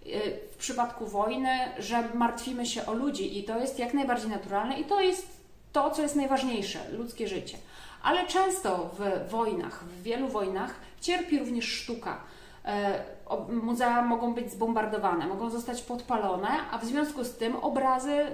y, 0.07 0.41
w 0.53 0.57
przypadku 0.57 1.07
wojny, 1.07 1.59
że 1.79 2.09
martwimy 2.15 2.67
się 2.67 2.87
o 2.87 2.93
ludzi 2.93 3.39
i 3.39 3.45
to 3.45 3.59
jest 3.59 3.79
jak 3.79 3.95
najbardziej 3.95 4.31
naturalne 4.31 4.81
i 4.81 4.85
to 4.85 5.01
jest 5.01 5.27
to, 5.73 5.91
co 5.91 6.03
jest 6.03 6.17
najważniejsze 6.17 6.79
ludzkie 6.93 7.29
życie. 7.29 7.59
Ale 8.03 8.27
często 8.27 8.91
w 8.99 9.31
wojnach, 9.31 9.85
w 9.85 10.03
wielu 10.03 10.29
wojnach 10.29 10.75
cierpi 11.01 11.39
również 11.39 11.65
sztuka. 11.65 12.21
E, 12.69 13.05
muzea 13.49 14.03
mogą 14.03 14.35
być 14.35 14.53
zbombardowane, 14.53 15.27
mogą 15.27 15.51
zostać 15.51 15.83
podpalone, 15.83 16.49
a 16.71 16.79
w 16.79 16.85
związku 16.85 17.25
z 17.25 17.37
tym 17.37 17.57
obrazy 17.57 18.27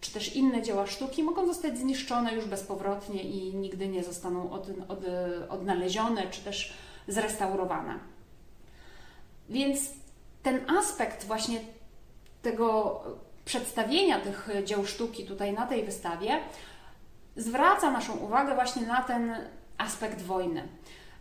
czy 0.00 0.12
też 0.12 0.36
inne 0.36 0.62
dzieła 0.62 0.86
sztuki 0.86 1.22
mogą 1.22 1.46
zostać 1.46 1.78
zniszczone 1.78 2.34
już 2.34 2.44
bezpowrotnie 2.44 3.22
i 3.22 3.54
nigdy 3.54 3.88
nie 3.88 4.04
zostaną 4.04 4.50
od, 4.52 4.68
od, 4.88 4.98
odnalezione 5.48 6.26
czy 6.30 6.40
też 6.40 6.74
zrestaurowane. 7.08 7.98
Więc 9.48 9.90
ten 10.42 10.70
aspekt 10.78 11.24
właśnie 11.24 11.60
tego 12.42 13.00
przedstawienia 13.44 14.20
tych 14.20 14.48
dzieł 14.64 14.86
sztuki 14.86 15.24
tutaj 15.24 15.52
na 15.52 15.66
tej 15.66 15.84
wystawie 15.84 16.40
zwraca 17.36 17.90
naszą 17.90 18.16
uwagę 18.16 18.54
właśnie 18.54 18.82
na 18.82 19.02
ten 19.02 19.34
aspekt 19.78 20.22
wojny. 20.22 20.68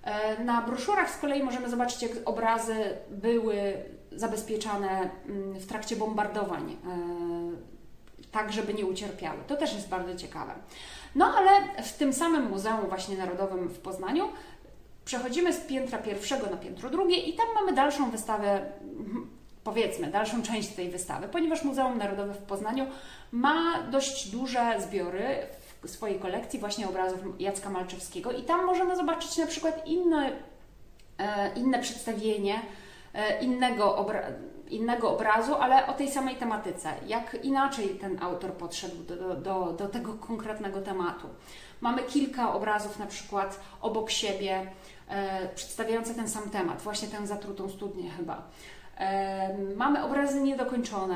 E, 0.04 0.44
na 0.44 0.62
broszurach 0.62 1.12
z 1.12 1.18
kolei 1.18 1.44
możemy 1.44 1.70
zobaczyć, 1.70 2.02
jak 2.02 2.12
obrazy 2.26 2.76
były 3.10 3.74
zabezpieczane 4.12 5.10
mm, 5.30 5.54
w 5.60 5.68
trakcie 5.68 5.96
bombardowań, 5.96 6.72
e, 6.72 6.78
tak 8.32 8.54
żeby 8.54 8.74
nie 8.74 8.86
ucierpiały. 8.86 9.40
To 9.48 9.58
też 9.58 9.74
jest 9.74 9.90
bardzo 9.90 10.16
ciekawe. 10.16 10.54
No 11.16 11.26
ale 11.38 11.84
w 11.84 11.94
tym 11.94 12.14
samym 12.14 12.50
Muzeum 12.50 12.88
właśnie 12.90 13.18
Narodowym 13.18 13.70
w 13.70 13.80
Poznaniu 13.80 14.30
przechodzimy 15.06 15.54
z 15.54 15.60
piętra 15.60 15.98
pierwszego 15.98 16.50
na 16.50 16.58
piętro 16.58 16.90
drugie 16.90 17.18
i 17.18 17.34
tam 17.34 17.46
mamy 17.56 17.74
dalszą 17.74 18.12
wystawę, 18.12 18.66
powiedzmy, 19.64 20.08
dalszą 20.08 20.44
część 20.44 20.70
tej 20.70 20.90
wystawy, 20.90 21.28
ponieważ 21.28 21.64
Muzeum 21.64 21.98
Narodowe 21.98 22.34
w 22.34 22.38
Poznaniu 22.38 22.88
ma 23.32 23.84
dość 23.92 24.30
duże 24.30 24.76
zbiory 24.80 25.38
swojej 25.86 26.20
kolekcji 26.20 26.60
właśnie 26.60 26.90
obrazów 26.90 27.20
Jacka 27.40 27.70
Malczewskiego 27.70 28.32
i 28.32 28.44
tam 28.44 28.66
możemy 28.66 28.96
zobaczyć 28.96 29.38
na 29.38 29.48
przykład 29.48 29.88
inne, 29.88 30.32
e, 31.18 31.54
inne 31.54 31.80
przedstawienie 31.80 32.62
e, 33.14 33.42
innego, 33.42 33.96
obra 33.96 34.22
innego 34.70 35.12
obrazu, 35.12 35.56
ale 35.56 35.88
o 35.88 35.94
tej 35.94 36.12
samej 36.12 36.36
tematyce. 36.36 36.94
Jak 37.08 37.38
inaczej 37.44 37.90
ten 37.90 38.24
autor 38.24 38.54
podszedł 38.54 39.04
do, 39.04 39.36
do, 39.36 39.74
do 39.74 39.88
tego 39.88 40.14
konkretnego 40.14 40.82
tematu. 40.82 41.28
Mamy 41.82 42.04
kilka 42.04 42.54
obrazów 42.54 43.00
na 43.00 43.06
przykład 43.06 43.60
obok 43.82 44.10
siebie, 44.10 44.72
e, 45.08 45.48
przedstawiające 45.56 46.16
ten 46.16 46.30
sam 46.30 46.50
temat, 46.50 46.82
właśnie 46.82 47.08
tę 47.08 47.28
zatrutą 47.28 47.70
studnię 47.70 48.10
chyba. 48.10 48.44
Mamy 49.76 50.04
obrazy 50.04 50.42
niedokończone, 50.42 51.16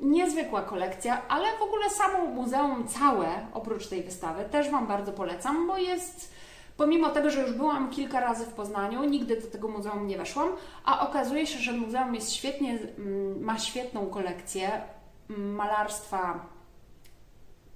niezwykła 0.00 0.62
kolekcja, 0.62 1.28
ale 1.28 1.58
w 1.58 1.62
ogóle 1.62 1.90
samo 1.90 2.24
muzeum 2.24 2.88
całe, 2.88 3.26
oprócz 3.54 3.86
tej 3.86 4.02
wystawy, 4.02 4.44
też 4.44 4.70
Wam 4.70 4.86
bardzo 4.86 5.12
polecam, 5.12 5.66
bo 5.66 5.78
jest, 5.78 6.34
pomimo 6.76 7.10
tego, 7.10 7.30
że 7.30 7.40
już 7.40 7.52
byłam 7.52 7.90
kilka 7.90 8.20
razy 8.20 8.44
w 8.44 8.52
Poznaniu, 8.52 9.04
nigdy 9.04 9.40
do 9.40 9.46
tego 9.46 9.68
muzeum 9.68 10.06
nie 10.06 10.18
weszłam, 10.18 10.48
a 10.84 11.08
okazuje 11.08 11.46
się, 11.46 11.58
że 11.58 11.72
muzeum 11.72 12.14
jest 12.14 12.32
świetnie, 12.32 12.78
mm, 12.98 13.44
ma 13.44 13.58
świetną 13.58 14.06
kolekcję 14.06 14.82
mm, 15.30 15.54
malarstwa 15.54 16.46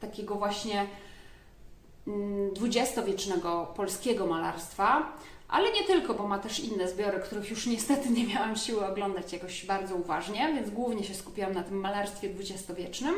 takiego 0.00 0.34
właśnie 0.34 0.86
mm, 2.06 2.54
dwudziestowiecznego 2.54 3.72
polskiego 3.76 4.26
malarstwa, 4.26 5.12
ale 5.48 5.72
nie 5.72 5.84
tylko, 5.84 6.14
bo 6.14 6.28
ma 6.28 6.38
też 6.38 6.60
inne 6.60 6.88
zbiory, 6.88 7.20
których 7.20 7.50
już 7.50 7.66
niestety 7.66 8.10
nie 8.10 8.26
miałam 8.26 8.56
siły 8.56 8.86
oglądać 8.86 9.32
jakoś 9.32 9.66
bardzo 9.66 9.94
uważnie, 9.96 10.52
więc 10.54 10.70
głównie 10.70 11.04
się 11.04 11.14
skupiłam 11.14 11.54
na 11.54 11.62
tym 11.62 11.80
malarstwie 11.80 12.28
dwudziestowiecznym. 12.28 13.14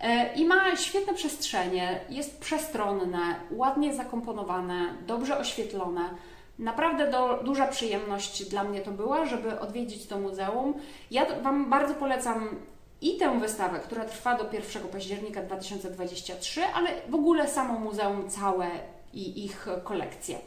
E, 0.00 0.34
I 0.34 0.44
ma 0.44 0.76
świetne 0.76 1.14
przestrzenie, 1.14 2.00
jest 2.10 2.40
przestronne, 2.40 3.34
ładnie 3.50 3.94
zakomponowane, 3.94 4.94
dobrze 5.06 5.38
oświetlone. 5.38 6.10
Naprawdę 6.58 7.10
do, 7.10 7.40
duża 7.44 7.66
przyjemność 7.66 8.44
dla 8.44 8.64
mnie 8.64 8.80
to 8.80 8.90
była, 8.90 9.26
żeby 9.26 9.60
odwiedzić 9.60 10.06
to 10.06 10.18
muzeum. 10.18 10.74
Ja 11.10 11.40
Wam 11.40 11.70
bardzo 11.70 11.94
polecam 11.94 12.56
i 13.00 13.16
tę 13.16 13.40
wystawę, 13.40 13.78
która 13.78 14.04
trwa 14.04 14.38
do 14.38 14.44
1 14.52 14.82
października 14.88 15.42
2023, 15.42 16.64
ale 16.74 16.90
w 17.08 17.14
ogóle 17.14 17.48
samo 17.48 17.78
muzeum 17.78 18.30
całe 18.30 18.66
i 19.12 19.44
ich 19.44 19.66
kolekcje. 19.84 20.38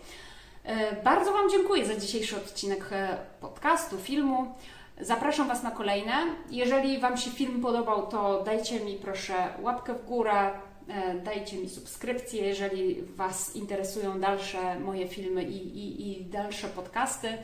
E, 0.68 0.96
bardzo 1.04 1.34
Wam 1.34 1.50
dziękuję 1.50 1.86
za 1.86 1.96
dzisiejszy 1.96 2.38
odcinek 2.38 2.90
e, 2.92 3.18
podcastu, 3.42 3.98
filmu. 3.98 4.56
Zapraszam 5.02 5.48
Was 5.48 5.64
na 5.64 5.72
kolejne. 5.72 6.14
Jeżeli 6.50 7.00
Wam 7.00 7.18
się 7.18 7.32
film 7.32 7.62
podobał, 7.62 8.08
to 8.08 8.44
dajcie 8.44 8.80
mi 8.80 8.94
proszę 8.94 9.34
łapkę 9.62 9.94
w 9.94 10.06
górę, 10.06 10.52
e, 10.88 11.16
dajcie 11.16 11.58
mi 11.58 11.70
subskrypcję, 11.70 12.48
jeżeli 12.48 13.02
Was 13.02 13.56
interesują 13.56 14.20
dalsze 14.20 14.80
moje 14.80 15.08
filmy 15.08 15.44
i, 15.44 15.78
i, 15.78 16.12
i 16.12 16.26
dalsze 16.26 16.68
podcasty. 16.68 17.38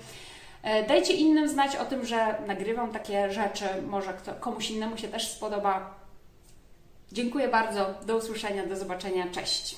Dajcie 0.87 1.13
innym 1.13 1.49
znać 1.49 1.75
o 1.75 1.85
tym, 1.85 2.05
że 2.05 2.35
nagrywam 2.47 2.91
takie 2.91 3.31
rzeczy, 3.31 3.65
może 3.87 4.13
kto, 4.13 4.33
komuś 4.33 4.71
innemu 4.71 4.97
się 4.97 5.07
też 5.07 5.31
spodoba. 5.31 5.93
Dziękuję 7.11 7.47
bardzo, 7.47 7.93
do 8.05 8.17
usłyszenia, 8.17 8.65
do 8.65 8.75
zobaczenia, 8.75 9.27
cześć. 9.31 9.75